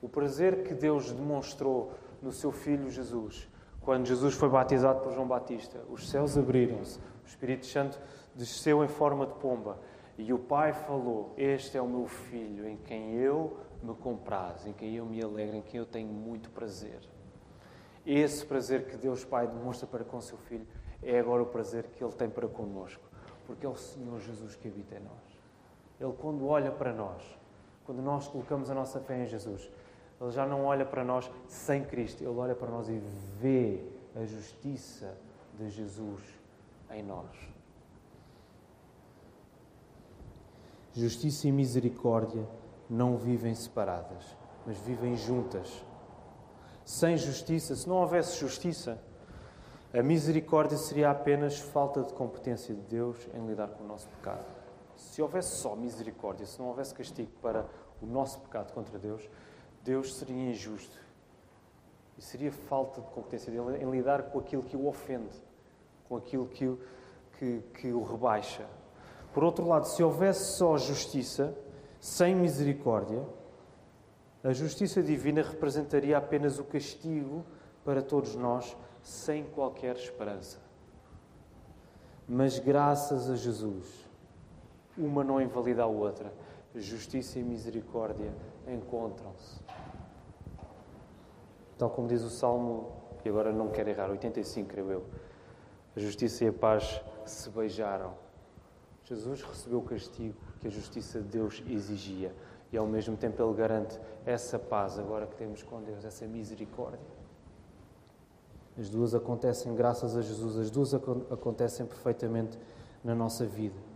O 0.01 0.07
prazer 0.07 0.63
que 0.63 0.73
Deus 0.73 1.11
demonstrou 1.11 1.91
no 2.21 2.32
seu 2.32 2.51
Filho 2.51 2.89
Jesus. 2.89 3.49
Quando 3.82 4.05
Jesus 4.05 4.34
foi 4.36 4.49
batizado 4.49 5.01
por 5.01 5.13
João 5.13 5.27
Batista, 5.27 5.79
os 5.89 6.10
céus 6.10 6.38
abriram-se, 6.38 6.99
o 6.99 7.27
Espírito 7.27 7.65
Santo 7.65 7.99
desceu 8.36 8.84
em 8.84 8.88
forma 8.88 9.25
de 9.25 9.34
pomba 9.34 9.79
e 10.17 10.34
o 10.34 10.38
Pai 10.38 10.73
falou: 10.73 11.34
Este 11.38 11.77
é 11.77 11.82
o 11.82 11.88
meu 11.88 12.05
filho 12.05 12.67
em 12.67 12.75
quem 12.75 13.15
eu 13.15 13.58
me 13.82 13.93
compraz, 13.95 14.65
em 14.65 14.73
quem 14.73 14.95
eu 14.95 15.05
me 15.05 15.23
alegro, 15.23 15.55
em 15.55 15.62
quem 15.62 15.79
eu 15.79 15.86
tenho 15.86 16.10
muito 16.10 16.49
prazer. 16.49 16.99
Esse 18.05 18.45
prazer 18.45 18.86
que 18.86 18.97
Deus 18.97 19.23
Pai 19.23 19.47
demonstra 19.47 19.88
para 19.88 20.03
com 20.03 20.19
seu 20.19 20.38
filho 20.38 20.67
é 21.01 21.19
agora 21.19 21.41
o 21.43 21.45
prazer 21.45 21.86
que 21.95 22.03
ele 22.03 22.12
tem 22.12 22.29
para 22.29 22.47
conosco, 22.49 23.01
porque 23.47 23.65
é 23.65 23.69
o 23.69 23.75
Senhor 23.75 24.19
Jesus 24.19 24.55
que 24.55 24.67
habita 24.67 24.95
em 24.95 24.99
nós. 24.99 25.39
Ele, 25.99 26.13
quando 26.19 26.45
olha 26.47 26.71
para 26.71 26.91
nós, 26.91 27.23
quando 27.86 28.01
nós 28.01 28.27
colocamos 28.27 28.69
a 28.69 28.73
nossa 28.73 28.99
fé 28.99 29.23
em 29.23 29.25
Jesus, 29.25 29.71
ele 30.21 30.32
já 30.32 30.45
não 30.45 30.65
olha 30.65 30.86
para 30.86 31.03
nós 31.03 31.29
sem 31.47 31.84
Cristo, 31.84 32.21
ele 32.21 32.29
olha 32.29 32.55
para 32.55 32.69
nós 32.69 32.89
e 32.89 33.01
vê 33.39 33.84
a 34.15 34.25
justiça 34.25 35.17
de 35.58 35.69
Jesus 35.69 36.21
em 36.91 37.03
nós. 37.03 37.29
Justiça 40.93 41.47
e 41.47 41.51
misericórdia 41.51 42.45
não 42.89 43.15
vivem 43.15 43.53
separadas, 43.53 44.36
mas 44.65 44.77
vivem 44.79 45.15
juntas. 45.15 45.86
Sem 46.84 47.15
justiça, 47.15 47.75
se 47.75 47.88
não 47.88 47.97
houvesse 47.97 48.38
justiça, 48.38 48.99
a 49.93 50.03
misericórdia 50.03 50.77
seria 50.77 51.12
apenas 51.12 51.60
falta 51.60 52.03
de 52.03 52.13
competência 52.13 52.73
de 52.73 52.82
Deus 52.82 53.27
em 53.34 53.45
lidar 53.45 53.69
com 53.69 53.84
o 53.84 53.88
nosso 53.88 54.08
pecado. 54.10 54.45
Se 54.95 55.21
houvesse 55.21 55.55
só 55.55 55.75
misericórdia, 55.75 56.45
se 56.45 56.60
não 56.60 56.67
houvesse 56.67 56.93
castigo 56.93 57.32
para 57.41 57.65
o 58.01 58.05
nosso 58.05 58.39
pecado 58.41 58.73
contra 58.73 58.97
Deus, 58.99 59.29
Deus 59.83 60.15
seria 60.15 60.51
injusto. 60.51 60.97
E 62.17 62.21
seria 62.21 62.51
falta 62.51 63.01
de 63.01 63.07
competência 63.07 63.51
dele 63.51 63.83
em 63.83 63.89
lidar 63.89 64.23
com 64.23 64.39
aquilo 64.39 64.63
que 64.63 64.75
o 64.75 64.87
ofende, 64.87 65.41
com 66.07 66.17
aquilo 66.17 66.47
que 66.47 66.67
o, 66.67 66.79
que, 67.37 67.61
que 67.75 67.93
o 67.93 68.03
rebaixa. 68.03 68.65
Por 69.33 69.43
outro 69.43 69.65
lado, 69.67 69.87
se 69.87 70.03
houvesse 70.03 70.57
só 70.57 70.77
justiça, 70.77 71.55
sem 71.99 72.35
misericórdia, 72.35 73.25
a 74.43 74.51
justiça 74.53 75.03
divina 75.03 75.41
representaria 75.41 76.17
apenas 76.17 76.59
o 76.59 76.63
castigo 76.63 77.45
para 77.83 78.01
todos 78.01 78.35
nós, 78.35 78.75
sem 79.01 79.43
qualquer 79.43 79.95
esperança. 79.95 80.59
Mas 82.27 82.59
graças 82.59 83.29
a 83.29 83.35
Jesus, 83.35 84.05
uma 84.97 85.23
não 85.23 85.41
invalida 85.41 85.83
a 85.83 85.87
outra. 85.87 86.31
Justiça 86.75 87.39
e 87.39 87.43
misericórdia 87.43 88.32
encontram-se. 88.67 89.60
Tal 91.77 91.89
como 91.89 92.08
diz 92.08 92.21
o 92.21 92.29
Salmo, 92.29 92.91
e 93.25 93.29
agora 93.29 93.51
não 93.51 93.69
quero 93.69 93.89
errar, 93.89 94.10
85, 94.10 94.69
creio 94.69 94.91
eu. 94.91 95.05
A 95.95 95.99
justiça 95.99 96.45
e 96.45 96.47
a 96.49 96.53
paz 96.53 97.01
se 97.25 97.49
beijaram. 97.49 98.13
Jesus 99.03 99.41
recebeu 99.41 99.79
o 99.79 99.82
castigo 99.82 100.36
que 100.60 100.67
a 100.67 100.69
justiça 100.69 101.19
de 101.19 101.27
Deus 101.27 101.63
exigia. 101.67 102.34
E 102.71 102.77
ao 102.77 102.86
mesmo 102.86 103.17
tempo 103.17 103.41
ele 103.41 103.53
garante 103.55 103.99
essa 104.23 104.60
paz 104.60 104.99
agora 104.99 105.25
que 105.25 105.36
temos 105.36 105.63
com 105.63 105.82
Deus, 105.82 106.05
essa 106.05 106.27
misericórdia. 106.27 106.99
As 108.77 108.89
duas 108.89 109.15
acontecem 109.15 109.73
graças 109.73 110.15
a 110.15 110.21
Jesus, 110.21 110.58
as 110.58 110.69
duas 110.69 110.93
acontecem 110.93 111.86
perfeitamente 111.86 112.60
na 113.03 113.15
nossa 113.15 113.45
vida. 113.45 113.88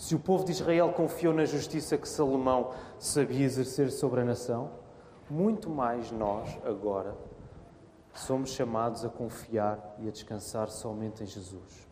Se 0.00 0.14
o 0.14 0.18
povo 0.18 0.46
de 0.46 0.52
Israel 0.52 0.94
confiou 0.94 1.34
na 1.34 1.44
justiça 1.44 1.98
que 1.98 2.08
Salomão 2.08 2.72
sabia 2.98 3.44
exercer 3.44 3.90
sobre 3.90 4.22
a 4.22 4.24
nação, 4.24 4.70
muito 5.28 5.68
mais 5.68 6.10
nós, 6.10 6.58
agora, 6.64 7.14
somos 8.14 8.48
chamados 8.48 9.04
a 9.04 9.10
confiar 9.10 9.96
e 9.98 10.08
a 10.08 10.10
descansar 10.10 10.70
somente 10.70 11.22
em 11.22 11.26
Jesus, 11.26 11.86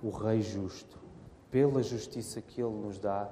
o 0.00 0.10
Rei 0.10 0.42
justo, 0.42 0.96
pela 1.50 1.82
justiça 1.82 2.40
que 2.40 2.62
Ele 2.62 2.70
nos 2.70 3.00
dá 3.00 3.28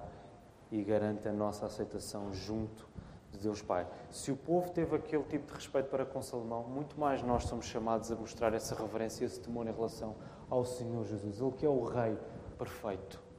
e 0.73 0.83
garante 0.83 1.29
a 1.29 1.33
nossa 1.33 1.67
aceitação 1.67 2.35
junto 2.35 2.89
de 3.31 3.39
Deus 3.39 3.63
Pai. 3.63 3.87
Se 4.11 4.33
o 4.33 4.37
povo 4.37 4.69
teve 4.73 4.97
aquele 4.97 5.23
tipo 5.23 5.47
de 5.47 5.55
respeito 5.55 5.89
para 5.89 6.05
com 6.05 6.21
Salomão, 6.21 6.65
muito 6.65 6.99
mais 6.99 7.23
nós 7.23 7.45
somos 7.45 7.67
chamados 7.67 8.11
a 8.11 8.17
mostrar 8.17 8.53
essa 8.53 8.75
reverência, 8.75 9.25
esse 9.25 9.39
temor 9.39 9.65
em 9.69 9.73
relação 9.73 10.17
ao 10.51 10.65
Senhor 10.65 11.05
Jesus, 11.05 11.41
Ele 11.41 11.53
que 11.53 11.65
é 11.65 11.69
o 11.69 11.85
Rei 11.85 12.19
perfeito, 12.59 13.31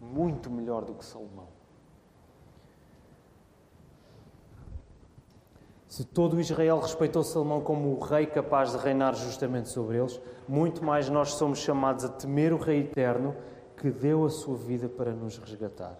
muito 0.00 0.50
melhor 0.50 0.84
do 0.84 0.94
que 0.94 1.04
Salomão. 1.04 1.48
Se 5.90 6.04
todo 6.04 6.40
Israel 6.40 6.78
respeitou 6.78 7.24
Salomão 7.24 7.60
como 7.60 7.96
o 7.96 7.98
rei 7.98 8.24
capaz 8.24 8.70
de 8.70 8.78
reinar 8.78 9.14
justamente 9.16 9.68
sobre 9.68 9.98
eles, 9.98 10.20
muito 10.48 10.84
mais 10.84 11.08
nós 11.08 11.34
somos 11.34 11.58
chamados 11.58 12.04
a 12.04 12.08
temer 12.08 12.52
o 12.52 12.56
Rei 12.56 12.82
eterno 12.82 13.34
que 13.76 13.90
deu 13.90 14.24
a 14.24 14.30
sua 14.30 14.56
vida 14.56 14.88
para 14.88 15.12
nos 15.12 15.36
resgatar 15.38 15.98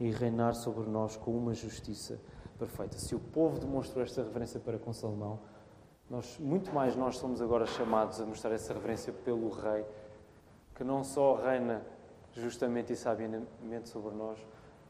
e 0.00 0.10
reinar 0.10 0.54
sobre 0.54 0.88
nós 0.90 1.16
com 1.16 1.30
uma 1.30 1.54
justiça 1.54 2.20
perfeita. 2.58 2.98
Se 2.98 3.14
o 3.14 3.20
povo 3.20 3.60
demonstrou 3.60 4.02
esta 4.02 4.22
reverência 4.22 4.58
para 4.58 4.76
com 4.76 4.92
Salomão, 4.92 5.38
nós, 6.10 6.36
muito 6.40 6.72
mais 6.72 6.96
nós 6.96 7.16
somos 7.18 7.40
agora 7.40 7.64
chamados 7.64 8.20
a 8.20 8.26
mostrar 8.26 8.52
essa 8.52 8.72
reverência 8.72 9.12
pelo 9.12 9.50
Rei, 9.50 9.84
que 10.74 10.82
não 10.82 11.04
só 11.04 11.36
reina 11.36 11.86
justamente 12.34 12.92
e 12.92 12.96
sabiamente 12.96 13.88
sobre 13.88 14.14
nós, 14.14 14.38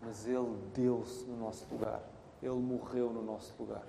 mas 0.00 0.26
Ele 0.26 0.56
deu-se 0.74 1.24
no 1.24 1.36
nosso 1.36 1.66
lugar. 1.72 2.02
Ele 2.42 2.54
morreu 2.54 3.10
no 3.10 3.22
nosso 3.22 3.54
lugar. 3.58 3.84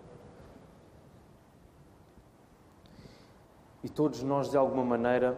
E 3.84 3.90
todos 3.90 4.24
nós, 4.24 4.50
de 4.50 4.58
alguma 4.58 4.84
maneira, 4.84 5.38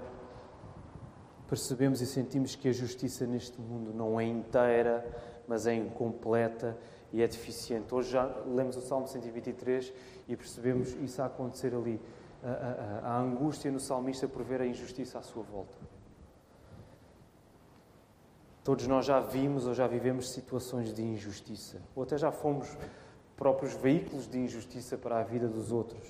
percebemos 1.48 2.02
e 2.02 2.08
sentimos 2.08 2.56
que 2.56 2.70
a 2.70 2.72
justiça 2.72 3.28
neste 3.28 3.60
mundo 3.60 3.94
não 3.94 4.20
é 4.20 4.26
inteira, 4.26 5.06
mas 5.48 5.68
é 5.68 5.76
incompleta 5.76 6.78
e 7.12 7.22
é 7.22 7.28
deficiente. 7.28 7.94
Hoje 7.94 8.12
já 8.12 8.26
lemos 8.48 8.78
o 8.78 8.82
Salmo 8.82 9.08
123 9.08 9.94
e 10.28 10.36
percebemos 10.36 10.94
isso 10.94 11.22
a 11.22 11.26
acontecer 11.26 11.76
ali. 11.76 12.00
A, 12.44 13.08
a, 13.08 13.18
a 13.18 13.20
angústia 13.20 13.72
no 13.72 13.80
salmista 13.80 14.28
por 14.28 14.44
ver 14.44 14.62
a 14.62 14.66
injustiça 14.66 15.20
à 15.20 15.22
sua 15.22 15.44
volta. 15.44 15.78
Todos 18.64 18.86
nós 18.86 19.06
já 19.06 19.20
vimos 19.20 19.66
ou 19.66 19.74
já 19.74 19.88
vivemos 19.88 20.32
situações 20.32 20.94
de 20.94 21.02
injustiça, 21.02 21.82
ou 21.96 22.04
até 22.04 22.18
já 22.18 22.32
fomos 22.32 22.78
próprios 23.36 23.74
veículos 23.74 24.28
de 24.28 24.38
injustiça 24.38 24.98
para 24.98 25.20
a 25.20 25.24
vida 25.24 25.48
dos 25.48 25.72
outros. 25.72 26.08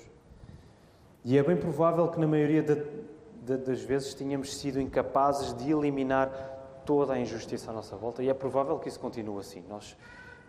E 1.24 1.38
é 1.38 1.42
bem 1.42 1.56
provável 1.56 2.08
que, 2.08 2.20
na 2.20 2.26
maioria 2.26 2.62
de, 2.62 2.74
de, 3.42 3.56
das 3.56 3.80
vezes, 3.80 4.12
tenhamos 4.12 4.54
sido 4.56 4.80
incapazes 4.80 5.54
de 5.54 5.70
eliminar 5.70 6.28
toda 6.84 7.14
a 7.14 7.18
injustiça 7.18 7.70
à 7.70 7.74
nossa 7.74 7.96
volta, 7.96 8.22
e 8.22 8.28
é 8.28 8.34
provável 8.34 8.78
que 8.78 8.88
isso 8.88 9.00
continue 9.00 9.38
assim. 9.38 9.64
Nós 9.68 9.96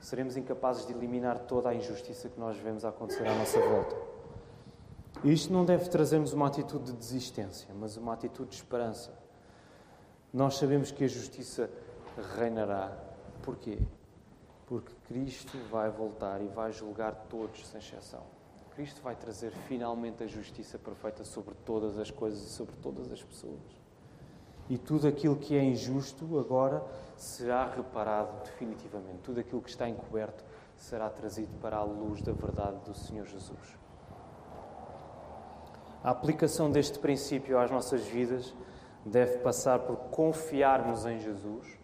seremos 0.02 0.36
incapazes 0.36 0.86
de 0.86 0.92
eliminar 0.92 1.39
toda 1.39 1.70
a 1.70 1.74
injustiça 1.74 2.28
que 2.28 2.38
nós 2.38 2.58
vemos 2.58 2.84
acontecer 2.84 3.26
à 3.26 3.34
nossa 3.34 3.60
volta. 3.62 3.96
E 5.24 5.32
isto 5.32 5.54
não 5.54 5.63
deve 5.63 5.88
trazer-nos 5.88 6.34
uma 6.34 6.48
atitude 6.48 6.92
de 6.92 6.94
desistência, 6.98 7.70
mas 7.80 7.96
uma 7.96 8.13
atitude 8.13 8.50
de 8.50 8.56
esperança. 8.56 9.13
Nós 10.34 10.58
sabemos 10.58 10.92
que 10.92 11.06
a 11.06 11.08
justiça 11.08 11.70
reinará. 12.21 12.91
Porquê? 13.41 13.78
Porque 14.67 14.93
Cristo 15.08 15.58
vai 15.69 15.89
voltar 15.89 16.41
e 16.41 16.47
vai 16.47 16.71
julgar 16.71 17.13
todos, 17.30 17.67
sem 17.67 17.80
exceção. 17.80 18.23
Cristo 18.76 19.02
vai 19.02 19.15
trazer 19.15 19.52
finalmente 19.67 20.23
a 20.23 20.28
justiça 20.28 20.80
perfeita 20.80 21.23
sobre 21.23 21.54
todas 21.65 21.99
as 21.99 22.10
coisas 22.10 22.41
e 22.41 22.49
sobre 22.49 22.76
todas 22.78 23.12
as 23.12 23.21
pessoas. 23.21 23.60
E 24.69 24.78
tudo 24.78 25.08
aquilo 25.08 25.36
que 25.36 25.56
é 25.56 25.63
injusto 25.63 26.39
agora 26.39 26.84
será 27.15 27.65
reparado 27.65 28.43
definitivamente. 28.45 29.19
Tudo 29.23 29.39
aquilo 29.41 29.62
que 29.62 29.69
está 29.69 29.88
encoberto 29.88 30.43
será 30.78 31.10
trazido 31.10 31.52
para 31.60 31.78
a 31.78 31.84
luz 31.84 32.21
da 32.21 32.32
verdade 32.32 32.78
do 32.86 32.95
Senhor 32.95 33.26
Jesus. 33.28 33.78
A 36.04 36.10
aplicação 36.10 36.71
deste 36.71 36.97
princípio 36.97 37.60
às 37.60 37.69
nossas 37.69 38.04
vidas 38.06 38.54
deve 39.06 39.38
passar 39.39 39.80
por 39.80 39.95
confiarmos 40.10 41.06
em 41.06 41.19
Jesus 41.19 41.83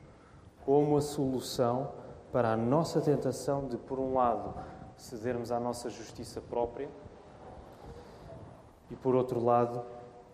como 0.65 0.97
a 0.97 1.01
solução 1.01 1.91
para 2.31 2.53
a 2.53 2.57
nossa 2.57 3.01
tentação 3.01 3.67
de, 3.67 3.77
por 3.77 3.99
um 3.99 4.13
lado, 4.13 4.53
cedermos 4.97 5.51
à 5.51 5.59
nossa 5.59 5.89
justiça 5.89 6.41
própria 6.41 6.89
e, 8.91 8.95
por 8.95 9.15
outro 9.15 9.43
lado, 9.43 9.83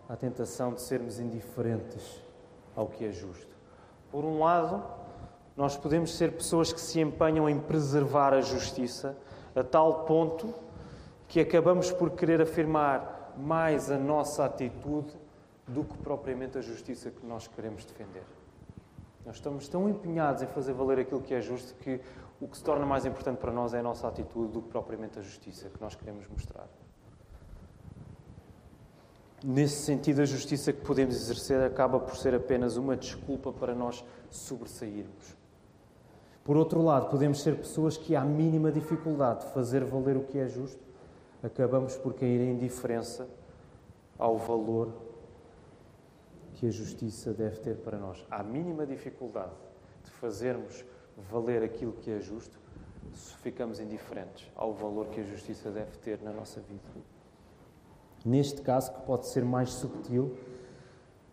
a 0.08 0.16
tentação 0.16 0.72
de 0.72 0.80
sermos 0.80 1.18
indiferentes 1.18 2.22
ao 2.74 2.86
que 2.86 3.04
é 3.04 3.12
justo. 3.12 3.56
Por 4.10 4.24
um 4.24 4.38
lado, 4.38 4.82
nós 5.56 5.76
podemos 5.76 6.14
ser 6.14 6.32
pessoas 6.32 6.72
que 6.72 6.80
se 6.80 7.00
empenham 7.00 7.48
em 7.48 7.58
preservar 7.58 8.34
a 8.34 8.40
justiça 8.40 9.16
a 9.54 9.64
tal 9.64 10.04
ponto 10.04 10.52
que 11.26 11.40
acabamos 11.40 11.90
por 11.90 12.10
querer 12.10 12.42
afirmar 12.42 13.34
mais 13.36 13.90
a 13.90 13.98
nossa 13.98 14.44
atitude 14.44 15.12
do 15.66 15.82
que 15.82 15.96
propriamente 15.98 16.58
a 16.58 16.60
justiça 16.60 17.10
que 17.10 17.26
nós 17.26 17.48
queremos 17.48 17.84
defender. 17.84 18.22
Nós 19.26 19.36
estamos 19.36 19.66
tão 19.66 19.88
empenhados 19.88 20.40
em 20.40 20.46
fazer 20.46 20.72
valer 20.72 21.00
aquilo 21.00 21.20
que 21.20 21.34
é 21.34 21.40
justo 21.40 21.74
que 21.80 22.00
o 22.40 22.46
que 22.46 22.56
se 22.56 22.62
torna 22.62 22.86
mais 22.86 23.04
importante 23.04 23.38
para 23.38 23.50
nós 23.50 23.74
é 23.74 23.80
a 23.80 23.82
nossa 23.82 24.06
atitude 24.06 24.52
do 24.52 24.62
que 24.62 24.68
propriamente 24.68 25.18
a 25.18 25.22
justiça 25.22 25.68
que 25.68 25.80
nós 25.80 25.96
queremos 25.96 26.28
mostrar. 26.28 26.68
Nesse 29.42 29.82
sentido, 29.82 30.22
a 30.22 30.24
justiça 30.24 30.72
que 30.72 30.80
podemos 30.80 31.16
exercer 31.16 31.60
acaba 31.60 31.98
por 31.98 32.16
ser 32.16 32.36
apenas 32.36 32.76
uma 32.76 32.96
desculpa 32.96 33.52
para 33.52 33.74
nós 33.74 34.04
sobressairmos. 34.30 35.36
Por 36.44 36.56
outro 36.56 36.80
lado, 36.80 37.10
podemos 37.10 37.42
ser 37.42 37.56
pessoas 37.56 37.96
que, 37.96 38.14
à 38.14 38.20
mínima 38.20 38.70
dificuldade 38.70 39.40
de 39.40 39.52
fazer 39.52 39.84
valer 39.84 40.16
o 40.16 40.22
que 40.22 40.38
é 40.38 40.46
justo, 40.46 40.80
acabamos 41.42 41.96
por 41.96 42.14
cair 42.14 42.40
em 42.40 42.52
indiferença 42.52 43.28
ao 44.16 44.38
valor 44.38 45.05
que 46.56 46.66
a 46.66 46.70
justiça 46.70 47.32
deve 47.32 47.60
ter 47.60 47.76
para 47.76 47.98
nós. 47.98 48.24
Há 48.30 48.42
mínima 48.42 48.86
dificuldade 48.86 49.52
de 50.02 50.10
fazermos 50.10 50.84
valer 51.30 51.62
aquilo 51.62 51.92
que 51.92 52.10
é 52.10 52.18
justo, 52.18 52.58
ficamos 53.42 53.78
indiferentes 53.78 54.50
ao 54.56 54.72
valor 54.72 55.06
que 55.06 55.20
a 55.20 55.24
justiça 55.24 55.70
deve 55.70 55.96
ter 55.98 56.20
na 56.22 56.32
nossa 56.32 56.60
vida. 56.60 56.82
Neste 58.24 58.62
caso, 58.62 58.92
que 58.92 59.00
pode 59.02 59.26
ser 59.28 59.44
mais 59.44 59.70
subtil, 59.70 60.36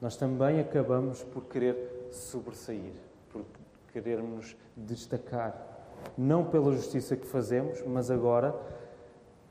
nós 0.01 0.15
também 0.15 0.59
acabamos 0.59 1.23
por 1.23 1.45
querer 1.45 2.09
sobressair, 2.12 2.93
por 3.31 3.45
querermos 3.91 4.55
destacar, 4.75 5.69
não 6.17 6.45
pela 6.45 6.73
justiça 6.73 7.15
que 7.15 7.25
fazemos, 7.25 7.81
mas 7.81 8.12
agora 8.12 8.53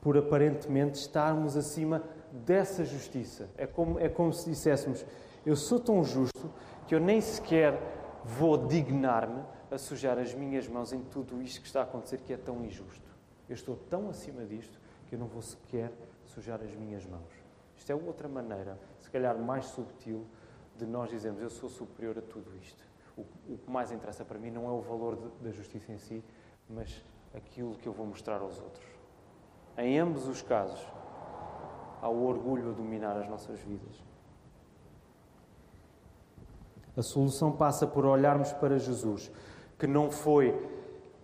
por 0.00 0.18
aparentemente 0.18 0.98
estarmos 0.98 1.56
acima 1.56 2.02
dessa 2.30 2.84
justiça. 2.84 3.48
É 3.56 3.66
como, 3.66 3.98
é 3.98 4.08
como 4.08 4.32
se 4.32 4.50
disséssemos: 4.50 5.04
eu 5.44 5.56
sou 5.56 5.78
tão 5.78 6.04
justo 6.04 6.50
que 6.86 6.94
eu 6.94 7.00
nem 7.00 7.20
sequer 7.20 7.78
vou 8.24 8.56
dignar-me 8.66 9.42
a 9.70 9.78
sujar 9.78 10.18
as 10.18 10.34
minhas 10.34 10.68
mãos 10.68 10.92
em 10.92 11.02
tudo 11.02 11.42
isto 11.42 11.60
que 11.60 11.66
está 11.66 11.80
a 11.80 11.84
acontecer 11.84 12.18
que 12.18 12.32
é 12.32 12.36
tão 12.36 12.64
injusto. 12.64 13.10
Eu 13.48 13.54
estou 13.54 13.76
tão 13.76 14.08
acima 14.08 14.44
disto 14.44 14.78
que 15.08 15.14
eu 15.14 15.18
não 15.18 15.26
vou 15.26 15.42
sequer 15.42 15.92
sujar 16.24 16.60
as 16.62 16.74
minhas 16.74 17.04
mãos. 17.06 17.42
Isto 17.76 17.90
é 17.90 17.94
outra 17.94 18.28
maneira, 18.28 18.78
se 19.00 19.10
calhar 19.10 19.36
mais 19.36 19.66
subtil, 19.66 20.24
de 20.76 20.86
nós 20.86 21.10
dizermos 21.10 21.42
eu 21.42 21.50
sou 21.50 21.68
superior 21.68 22.18
a 22.18 22.22
tudo 22.22 22.54
isto. 22.56 22.82
O, 23.16 23.24
que 23.58 23.70
mais 23.70 23.92
interessa 23.92 24.24
para 24.24 24.38
mim 24.38 24.50
não 24.50 24.66
é 24.66 24.70
o 24.70 24.80
valor 24.80 25.16
da 25.40 25.50
justiça 25.50 25.92
em 25.92 25.98
si, 25.98 26.24
mas 26.68 27.04
aquilo 27.34 27.74
que 27.74 27.86
eu 27.86 27.92
vou 27.92 28.06
mostrar 28.06 28.40
aos 28.40 28.58
outros. 28.58 28.86
Em 29.76 29.98
ambos 29.98 30.26
os 30.26 30.40
casos, 30.40 30.80
há 32.00 32.08
o 32.08 32.24
orgulho 32.24 32.70
a 32.70 32.72
dominar 32.72 33.16
as 33.16 33.28
nossas 33.28 33.60
vidas. 33.60 34.02
A 36.96 37.02
solução 37.02 37.52
passa 37.52 37.86
por 37.86 38.04
olharmos 38.04 38.52
para 38.52 38.78
Jesus, 38.78 39.30
que 39.78 39.86
não 39.86 40.10
foi 40.10 40.54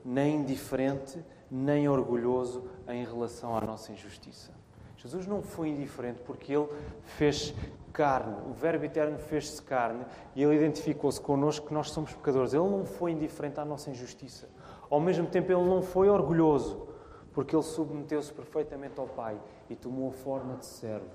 nem 0.05 0.37
indiferente, 0.37 1.23
nem 1.51 1.89
orgulhoso 1.89 2.65
em 2.89 3.05
relação 3.05 3.57
à 3.57 3.61
nossa 3.61 3.93
injustiça. 3.93 4.51
Jesus 4.97 5.27
não 5.27 5.43
foi 5.43 5.69
indiferente 5.69 6.21
porque 6.23 6.53
ele 6.53 6.69
fez 7.05 7.55
carne, 7.93 8.37
o 8.49 8.53
Verbo 8.53 8.85
Eterno 8.85 9.19
fez-se 9.19 9.63
carne 9.63 10.05
e 10.35 10.43
ele 10.43 10.57
identificou-se 10.57 11.21
connosco 11.21 11.67
que 11.67 11.75
nós 11.75 11.91
somos 11.91 12.13
pecadores. 12.15 12.53
Ele 12.53 12.69
não 12.69 12.85
foi 12.85 13.13
indiferente 13.13 13.61
à 13.61 13.65
nossa 13.65 13.91
injustiça. 13.91 14.49
Ao 14.91 15.01
mesmo 15.01 15.27
tempo, 15.27 15.53
ele 15.53 15.65
não 15.65 15.83
foi 15.83 16.09
orgulhoso 16.09 16.89
porque 17.33 17.55
ele 17.55 17.63
submeteu-se 17.63 18.33
perfeitamente 18.33 18.99
ao 18.99 19.07
Pai 19.07 19.41
e 19.71 19.77
tomou 19.77 20.09
a 20.09 20.13
forma 20.13 20.57
de 20.57 20.67
servo 20.67 21.07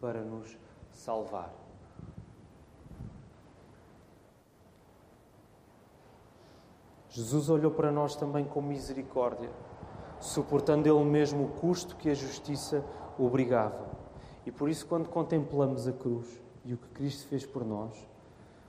para 0.00 0.22
nos 0.22 0.56
salvar. 0.90 1.52
Jesus 7.10 7.48
olhou 7.48 7.70
para 7.70 7.90
nós 7.90 8.14
também 8.14 8.44
com 8.44 8.60
misericórdia, 8.60 9.50
suportando 10.20 10.88
Ele 10.88 11.04
mesmo 11.04 11.44
o 11.44 11.48
custo 11.48 11.96
que 11.96 12.10
a 12.10 12.14
justiça 12.14 12.84
obrigava. 13.18 13.86
E 14.44 14.52
por 14.52 14.68
isso, 14.68 14.86
quando 14.86 15.08
contemplamos 15.08 15.88
a 15.88 15.92
cruz 15.92 16.42
e 16.64 16.74
o 16.74 16.76
que 16.76 16.88
Cristo 16.88 17.26
fez 17.28 17.46
por 17.46 17.64
nós, 17.64 17.92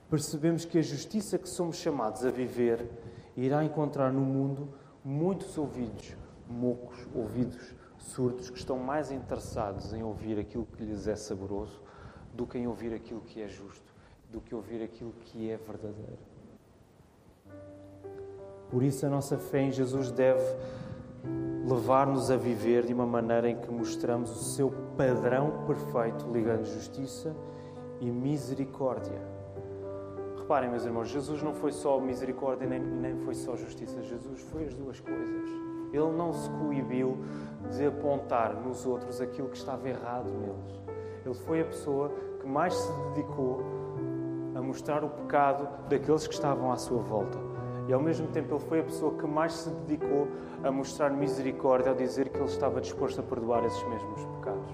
percebemos 0.08 0.64
que 0.64 0.78
a 0.78 0.82
justiça 0.82 1.38
que 1.38 1.48
somos 1.48 1.76
chamados 1.76 2.24
a 2.24 2.30
viver 2.30 2.90
irá 3.36 3.64
encontrar 3.64 4.12
no 4.12 4.20
mundo 4.20 4.68
muitos 5.04 5.56
ouvidos 5.56 6.16
mocos, 6.50 7.06
ouvidos 7.14 7.74
surdos, 7.96 8.50
que 8.50 8.58
estão 8.58 8.78
mais 8.78 9.12
interessados 9.12 9.92
em 9.92 10.02
ouvir 10.02 10.38
aquilo 10.38 10.66
que 10.66 10.82
lhes 10.82 11.06
é 11.06 11.14
saboroso 11.14 11.80
do 12.34 12.46
que 12.46 12.58
em 12.58 12.66
ouvir 12.66 12.92
aquilo 12.92 13.20
que 13.20 13.40
é 13.40 13.48
justo, 13.48 13.94
do 14.30 14.40
que 14.40 14.54
ouvir 14.54 14.82
aquilo 14.82 15.12
que 15.12 15.50
é 15.50 15.56
verdadeiro. 15.56 16.29
Por 18.70 18.82
isso, 18.82 19.04
a 19.04 19.08
nossa 19.08 19.36
fé 19.36 19.62
em 19.62 19.72
Jesus 19.72 20.10
deve 20.10 20.44
levar-nos 21.66 22.30
a 22.30 22.36
viver 22.36 22.86
de 22.86 22.94
uma 22.94 23.06
maneira 23.06 23.48
em 23.48 23.56
que 23.56 23.70
mostramos 23.70 24.30
o 24.30 24.44
seu 24.54 24.72
padrão 24.96 25.64
perfeito, 25.66 26.30
ligando 26.32 26.64
justiça 26.64 27.34
e 28.00 28.10
misericórdia. 28.10 29.20
Reparem, 30.38 30.70
meus 30.70 30.84
irmãos, 30.84 31.08
Jesus 31.08 31.42
não 31.42 31.54
foi 31.54 31.72
só 31.72 32.00
misericórdia 32.00 32.66
nem, 32.66 32.80
nem 32.80 33.16
foi 33.18 33.34
só 33.34 33.56
justiça. 33.56 34.02
Jesus 34.02 34.40
foi 34.50 34.64
as 34.64 34.74
duas 34.74 34.98
coisas. 35.00 35.48
Ele 35.92 36.10
não 36.16 36.32
se 36.32 36.48
coibiu 36.50 37.18
de 37.70 37.86
apontar 37.86 38.54
nos 38.54 38.86
outros 38.86 39.20
aquilo 39.20 39.48
que 39.48 39.56
estava 39.56 39.88
errado 39.88 40.30
neles. 40.30 40.80
Ele 41.24 41.34
foi 41.34 41.60
a 41.60 41.64
pessoa 41.64 42.10
que 42.40 42.46
mais 42.46 42.74
se 42.74 42.92
dedicou 43.14 43.60
a 44.54 44.62
mostrar 44.62 45.04
o 45.04 45.08
pecado 45.08 45.68
daqueles 45.88 46.26
que 46.26 46.34
estavam 46.34 46.72
à 46.72 46.76
sua 46.76 46.98
volta. 46.98 47.49
E 47.90 47.92
ao 47.92 48.00
mesmo 48.00 48.28
tempo, 48.28 48.54
ele 48.54 48.60
foi 48.60 48.78
a 48.78 48.84
pessoa 48.84 49.12
que 49.14 49.26
mais 49.26 49.52
se 49.52 49.68
dedicou 49.68 50.28
a 50.62 50.70
mostrar 50.70 51.10
misericórdia 51.10 51.90
ao 51.90 51.96
dizer 51.96 52.28
que 52.28 52.36
ele 52.36 52.46
estava 52.46 52.80
disposto 52.80 53.18
a 53.18 53.22
perdoar 53.24 53.64
esses 53.64 53.82
mesmos 53.82 54.24
pecados. 54.26 54.72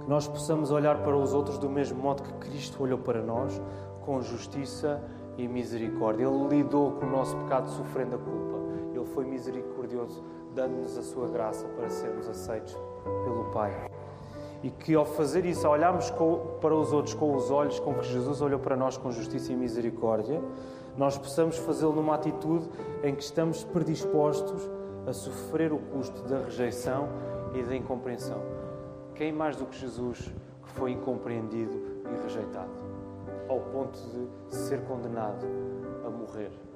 Que 0.00 0.08
nós 0.08 0.26
possamos 0.26 0.70
olhar 0.70 1.02
para 1.02 1.14
os 1.14 1.34
outros 1.34 1.58
do 1.58 1.68
mesmo 1.68 2.02
modo 2.02 2.22
que 2.22 2.32
Cristo 2.48 2.82
olhou 2.82 2.96
para 2.96 3.20
nós, 3.20 3.60
com 4.00 4.22
justiça 4.22 5.04
e 5.36 5.46
misericórdia. 5.46 6.24
Ele 6.24 6.48
lidou 6.48 6.92
com 6.92 7.04
o 7.04 7.10
nosso 7.10 7.36
pecado 7.36 7.68
sofrendo 7.68 8.16
a 8.16 8.18
culpa. 8.18 8.56
Ele 8.94 9.04
foi 9.04 9.26
misericordioso, 9.26 10.24
dando-nos 10.54 10.96
a 10.96 11.02
sua 11.02 11.28
graça 11.28 11.68
para 11.68 11.90
sermos 11.90 12.30
aceitos 12.30 12.74
pelo 13.24 13.44
Pai. 13.50 13.91
E 14.62 14.70
que 14.70 14.94
ao 14.94 15.04
fazer 15.04 15.44
isso, 15.44 15.66
ao 15.66 15.72
olharmos 15.72 16.12
para 16.60 16.74
os 16.74 16.92
outros 16.92 17.14
com 17.14 17.34
os 17.34 17.50
olhos 17.50 17.80
com 17.80 17.94
que 17.94 18.06
Jesus 18.06 18.40
olhou 18.40 18.60
para 18.60 18.76
nós 18.76 18.96
com 18.96 19.10
justiça 19.10 19.52
e 19.52 19.56
misericórdia, 19.56 20.40
nós 20.96 21.18
possamos 21.18 21.56
fazê-lo 21.58 21.94
numa 21.94 22.14
atitude 22.14 22.68
em 23.02 23.14
que 23.14 23.22
estamos 23.22 23.64
predispostos 23.64 24.70
a 25.06 25.12
sofrer 25.12 25.72
o 25.72 25.78
custo 25.78 26.22
da 26.22 26.38
rejeição 26.38 27.08
e 27.54 27.62
da 27.62 27.74
incompreensão. 27.74 28.40
Quem 29.14 29.32
mais 29.32 29.56
do 29.56 29.66
que 29.66 29.78
Jesus 29.78 30.32
que 30.62 30.70
foi 30.70 30.92
incompreendido 30.92 31.72
e 32.06 32.22
rejeitado, 32.22 32.70
ao 33.48 33.60
ponto 33.60 33.98
de 34.48 34.56
ser 34.56 34.82
condenado 34.82 35.46
a 36.06 36.10
morrer? 36.10 36.71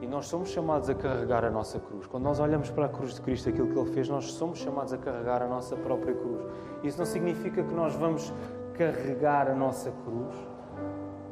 E 0.00 0.06
nós 0.06 0.26
somos 0.26 0.48
chamados 0.50 0.90
a 0.90 0.94
carregar 0.94 1.44
a 1.44 1.50
nossa 1.50 1.78
cruz. 1.78 2.06
Quando 2.06 2.24
nós 2.24 2.40
olhamos 2.40 2.70
para 2.70 2.86
a 2.86 2.88
cruz 2.88 3.14
de 3.14 3.20
Cristo, 3.20 3.48
aquilo 3.48 3.68
que 3.68 3.78
Ele 3.78 3.90
fez, 3.90 4.08
nós 4.08 4.32
somos 4.32 4.58
chamados 4.58 4.92
a 4.92 4.98
carregar 4.98 5.42
a 5.42 5.48
nossa 5.48 5.76
própria 5.76 6.14
cruz. 6.14 6.44
Isso 6.82 6.98
não 6.98 7.06
significa 7.06 7.62
que 7.62 7.74
nós 7.74 7.94
vamos 7.94 8.32
carregar 8.74 9.48
a 9.48 9.54
nossa 9.54 9.90
cruz, 10.04 10.34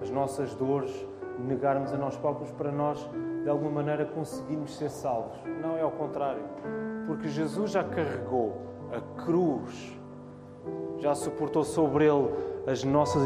as 0.01 0.11
nossas 0.11 0.55
dores, 0.55 1.07
negarmos 1.39 1.93
a 1.93 1.97
nós 1.97 2.17
próprios 2.17 2.51
para 2.53 2.71
nós, 2.71 3.09
de 3.43 3.49
alguma 3.49 3.71
maneira, 3.71 4.07
conseguirmos 4.07 4.77
ser 4.77 4.91
salvos. 4.91 5.37
Não, 5.61 5.77
é 5.77 5.83
ao 5.83 5.91
contrário. 5.91 6.43
Porque 7.07 7.29
Jesus 7.29 7.73
já 7.73 7.83
carregou 7.83 8.57
a 8.93 9.23
cruz, 9.25 9.99
já 10.99 11.15
suportou 11.15 11.65
sobre 11.65 12.05
Ele 12.05 12.31
as 12.67 12.85
nossas 12.85 13.23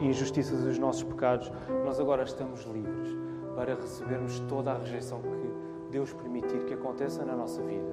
injustiças 0.00 0.64
e 0.64 0.68
os 0.68 0.78
nossos 0.78 1.02
pecados. 1.02 1.52
Nós 1.84 2.00
agora 2.00 2.22
estamos 2.22 2.64
livres 2.64 3.17
para 3.58 3.74
recebermos 3.74 4.38
toda 4.48 4.70
a 4.70 4.78
rejeição 4.78 5.20
que 5.20 5.90
Deus 5.90 6.12
permitir 6.12 6.64
que 6.64 6.74
aconteça 6.74 7.24
na 7.24 7.34
nossa 7.34 7.60
vida. 7.60 7.84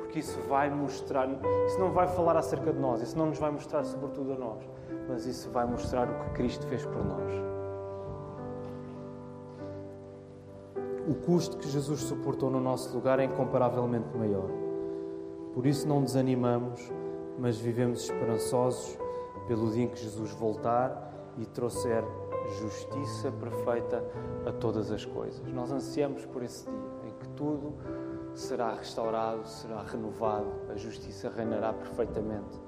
Porque 0.00 0.18
isso 0.18 0.40
vai 0.48 0.68
mostrar, 0.68 1.28
isso 1.68 1.78
não 1.78 1.92
vai 1.92 2.08
falar 2.08 2.36
acerca 2.36 2.72
de 2.72 2.80
nós, 2.80 3.00
isso 3.00 3.16
não 3.16 3.26
nos 3.26 3.38
vai 3.38 3.52
mostrar 3.52 3.84
sobretudo 3.84 4.32
a 4.32 4.36
nós, 4.36 4.68
mas 5.08 5.24
isso 5.24 5.48
vai 5.50 5.66
mostrar 5.66 6.10
o 6.10 6.24
que 6.24 6.30
Cristo 6.30 6.66
fez 6.66 6.84
por 6.84 7.04
nós. 7.04 7.32
O 11.06 11.14
custo 11.14 11.58
que 11.58 11.68
Jesus 11.68 12.00
suportou 12.00 12.50
no 12.50 12.60
nosso 12.60 12.92
lugar 12.92 13.20
é 13.20 13.24
incomparavelmente 13.24 14.08
maior. 14.16 14.50
Por 15.52 15.64
isso 15.64 15.86
não 15.86 16.02
desanimamos, 16.02 16.90
mas 17.38 17.56
vivemos 17.56 18.02
esperançosos 18.02 18.98
pelo 19.46 19.70
dia 19.70 19.84
em 19.84 19.88
que 19.88 20.02
Jesus 20.02 20.32
voltar 20.32 21.12
e 21.38 21.46
trouxer 21.46 22.02
justiça 22.52 23.32
perfeita 23.32 24.04
a 24.46 24.52
todas 24.52 24.90
as 24.90 25.04
coisas. 25.04 25.40
Nós 25.52 25.72
ansiamos 25.72 26.24
por 26.26 26.42
esse 26.42 26.64
dia 26.64 27.08
em 27.08 27.12
que 27.18 27.28
tudo 27.30 27.74
será 28.34 28.74
restaurado, 28.74 29.46
será 29.46 29.82
renovado, 29.82 30.50
a 30.70 30.76
justiça 30.76 31.30
reinará 31.30 31.72
perfeitamente 31.72 32.60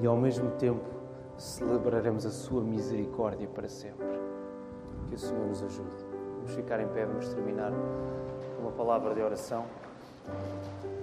e 0.00 0.06
ao 0.06 0.16
mesmo 0.16 0.50
tempo 0.52 0.84
celebraremos 1.36 2.26
a 2.26 2.30
sua 2.30 2.62
misericórdia 2.62 3.48
para 3.48 3.68
sempre. 3.68 4.06
Que 5.08 5.14
o 5.14 5.18
Senhor 5.18 5.46
nos 5.46 5.62
ajude. 5.62 6.12
Vamos 6.36 6.54
ficar 6.54 6.80
em 6.80 6.88
pé, 6.88 7.06
vamos 7.06 7.28
terminar 7.28 7.70
com 8.56 8.62
uma 8.62 8.72
palavra 8.72 9.14
de 9.14 9.20
oração. 9.20 9.64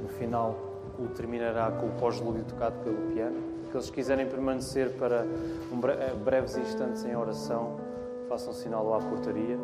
No 0.02 0.10
final, 0.10 0.56
o 0.98 1.08
terminará 1.08 1.72
com 1.72 1.88
o 1.88 1.92
pós-lúdio 1.92 2.44
tocado 2.44 2.78
pelo 2.84 2.98
piano. 3.14 3.59
Que 3.72 3.92
quiserem 3.92 4.28
permanecer 4.28 4.98
para 4.98 5.26
um 5.72 5.80
eh, 5.88 6.14
breves 6.24 6.58
instantes 6.58 7.06
em 7.06 7.16
oração, 7.16 7.78
façam 8.28 8.52
sinal 8.52 8.94
à 8.94 9.00
portaria 9.00 9.58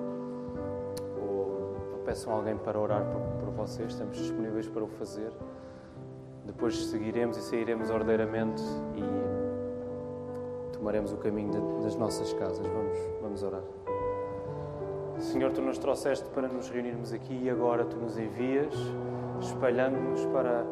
ou 1.19 2.01
peçam 2.05 2.31
alguém 2.31 2.55
para 2.55 2.79
orar 2.79 3.03
por, 3.05 3.21
por 3.45 3.49
vocês. 3.53 3.91
Estamos 3.91 4.17
disponíveis 4.17 4.67
para 4.67 4.83
o 4.83 4.87
fazer. 4.87 5.31
Depois 6.45 6.85
seguiremos 6.85 7.35
e 7.37 7.41
sairemos 7.41 7.89
ordeiramente 7.89 8.61
e 8.95 10.73
tomaremos 10.73 11.11
o 11.11 11.17
caminho 11.17 11.81
das 11.81 11.95
nossas 11.95 12.31
casas. 12.33 12.65
Vamos, 12.67 12.99
vamos 13.21 13.41
orar. 13.41 13.63
Senhor, 15.19 15.51
tu 15.51 15.61
nos 15.61 15.77
trouxeste 15.77 16.29
para 16.29 16.47
nos 16.47 16.69
reunirmos 16.69 17.11
aqui 17.11 17.33
e 17.43 17.49
agora 17.49 17.85
tu 17.85 17.95
nos 17.97 18.17
envias, 18.17 18.73
espalhando-nos 19.41 20.25
para 20.27 20.63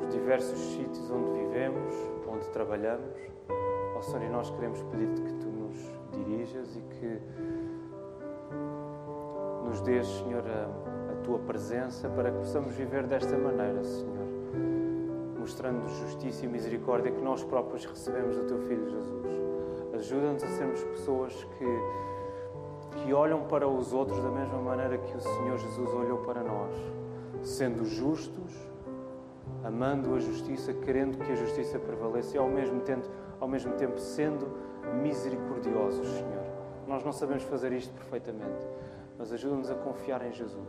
os 0.00 0.12
diversos 0.12 0.58
sítios 0.58 1.10
onde 1.10 1.30
vivemos, 1.38 1.94
onde 2.40 2.48
trabalhamos. 2.50 3.18
Ó 3.94 3.98
oh, 3.98 4.02
Senhor, 4.02 4.22
e 4.22 4.28
nós 4.30 4.50
queremos 4.50 4.82
pedir-te 4.84 5.20
que 5.20 5.34
tu 5.34 5.48
nos 5.48 5.76
dirijas 6.12 6.74
e 6.74 6.80
que 6.80 7.20
nos 9.64 9.80
dês, 9.82 10.06
Senhor, 10.06 10.42
a, 10.46 11.12
a 11.12 11.16
tua 11.22 11.38
presença 11.40 12.08
para 12.08 12.30
que 12.30 12.38
possamos 12.38 12.74
viver 12.74 13.06
desta 13.06 13.36
maneira, 13.36 13.84
Senhor, 13.84 14.26
mostrando 15.38 15.86
justiça 15.88 16.46
e 16.46 16.48
misericórdia 16.48 17.12
que 17.12 17.20
nós 17.20 17.44
próprios 17.44 17.84
recebemos 17.84 18.36
do 18.36 18.44
teu 18.46 18.58
Filho 18.60 18.88
Jesus. 18.88 19.26
Ajuda-nos 19.94 20.42
a 20.42 20.48
sermos 20.48 20.82
pessoas 20.82 21.46
que, 21.58 23.00
que 23.02 23.12
olham 23.12 23.42
para 23.42 23.68
os 23.68 23.92
outros 23.92 24.22
da 24.22 24.30
mesma 24.30 24.58
maneira 24.58 24.96
que 24.96 25.14
o 25.14 25.20
Senhor 25.20 25.58
Jesus 25.58 25.92
olhou 25.92 26.18
para 26.18 26.42
nós, 26.42 26.74
sendo 27.42 27.84
justos 27.84 28.69
amando 29.64 30.14
a 30.14 30.18
justiça, 30.18 30.72
querendo 30.72 31.18
que 31.18 31.32
a 31.32 31.34
justiça 31.34 31.78
prevaleça 31.78 32.36
e 32.36 32.38
ao 32.38 32.48
mesmo 32.48 32.80
tempo, 32.80 33.06
ao 33.38 33.48
mesmo 33.48 33.72
tempo 33.74 33.98
sendo 33.98 34.48
misericordiosos, 35.02 36.06
Senhor. 36.08 36.44
Nós 36.86 37.04
não 37.04 37.12
sabemos 37.12 37.42
fazer 37.44 37.72
isto 37.72 37.92
perfeitamente, 37.94 38.66
mas 39.18 39.32
ajuda-nos 39.32 39.70
a 39.70 39.74
confiar 39.74 40.26
em 40.26 40.32
Jesus, 40.32 40.66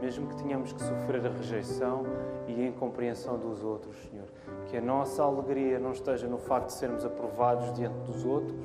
mesmo 0.00 0.28
que 0.28 0.36
tenhamos 0.36 0.72
que 0.72 0.80
sofrer 0.82 1.26
a 1.26 1.30
rejeição 1.30 2.04
e 2.46 2.64
a 2.64 2.68
incompreensão 2.68 3.36
dos 3.38 3.62
outros, 3.62 3.96
Senhor. 4.08 4.26
Que 4.68 4.76
a 4.76 4.80
nossa 4.80 5.22
alegria 5.22 5.78
não 5.78 5.92
esteja 5.92 6.26
no 6.26 6.38
facto 6.38 6.68
de 6.68 6.74
sermos 6.74 7.04
aprovados 7.04 7.72
diante 7.72 7.98
dos 8.00 8.24
outros, 8.24 8.56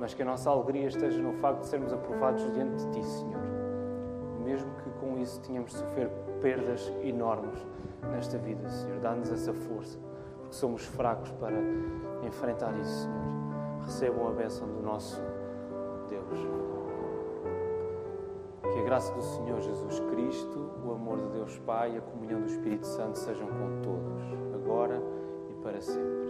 mas 0.00 0.14
que 0.14 0.22
a 0.22 0.24
nossa 0.24 0.48
alegria 0.48 0.88
esteja 0.88 1.20
no 1.20 1.34
facto 1.34 1.60
de 1.60 1.66
sermos 1.66 1.92
aprovados 1.92 2.50
diante 2.54 2.84
de 2.86 2.92
Ti, 2.92 3.04
Senhor. 3.04 3.42
Mesmo 4.42 4.70
que 4.82 4.90
com 4.98 5.18
isso 5.18 5.38
tenhamos 5.42 5.72
de 5.72 5.78
sofrer 5.78 6.08
perdas 6.40 6.90
enormes 7.02 7.64
nesta 8.08 8.38
vida, 8.38 8.68
Senhor. 8.68 9.00
Dá-nos 9.00 9.30
essa 9.30 9.52
força, 9.52 9.98
porque 10.38 10.54
somos 10.54 10.84
fracos 10.84 11.30
para 11.32 11.56
enfrentar 12.26 12.76
isso, 12.78 13.02
Senhor. 13.04 13.84
Recebam 13.84 14.28
a 14.28 14.32
bênção 14.32 14.68
do 14.68 14.82
nosso 14.82 15.20
Deus. 16.08 16.38
Que 18.72 18.78
a 18.78 18.82
graça 18.82 19.12
do 19.12 19.22
Senhor 19.22 19.60
Jesus 19.60 20.00
Cristo, 20.10 20.70
o 20.84 20.92
amor 20.92 21.18
de 21.18 21.28
Deus 21.28 21.58
Pai 21.58 21.94
e 21.94 21.98
a 21.98 22.00
comunhão 22.00 22.40
do 22.40 22.46
Espírito 22.46 22.86
Santo 22.86 23.18
sejam 23.18 23.46
com 23.46 23.82
todos, 23.82 24.22
agora 24.54 25.02
e 25.50 25.54
para 25.62 25.80
sempre. 25.80 26.29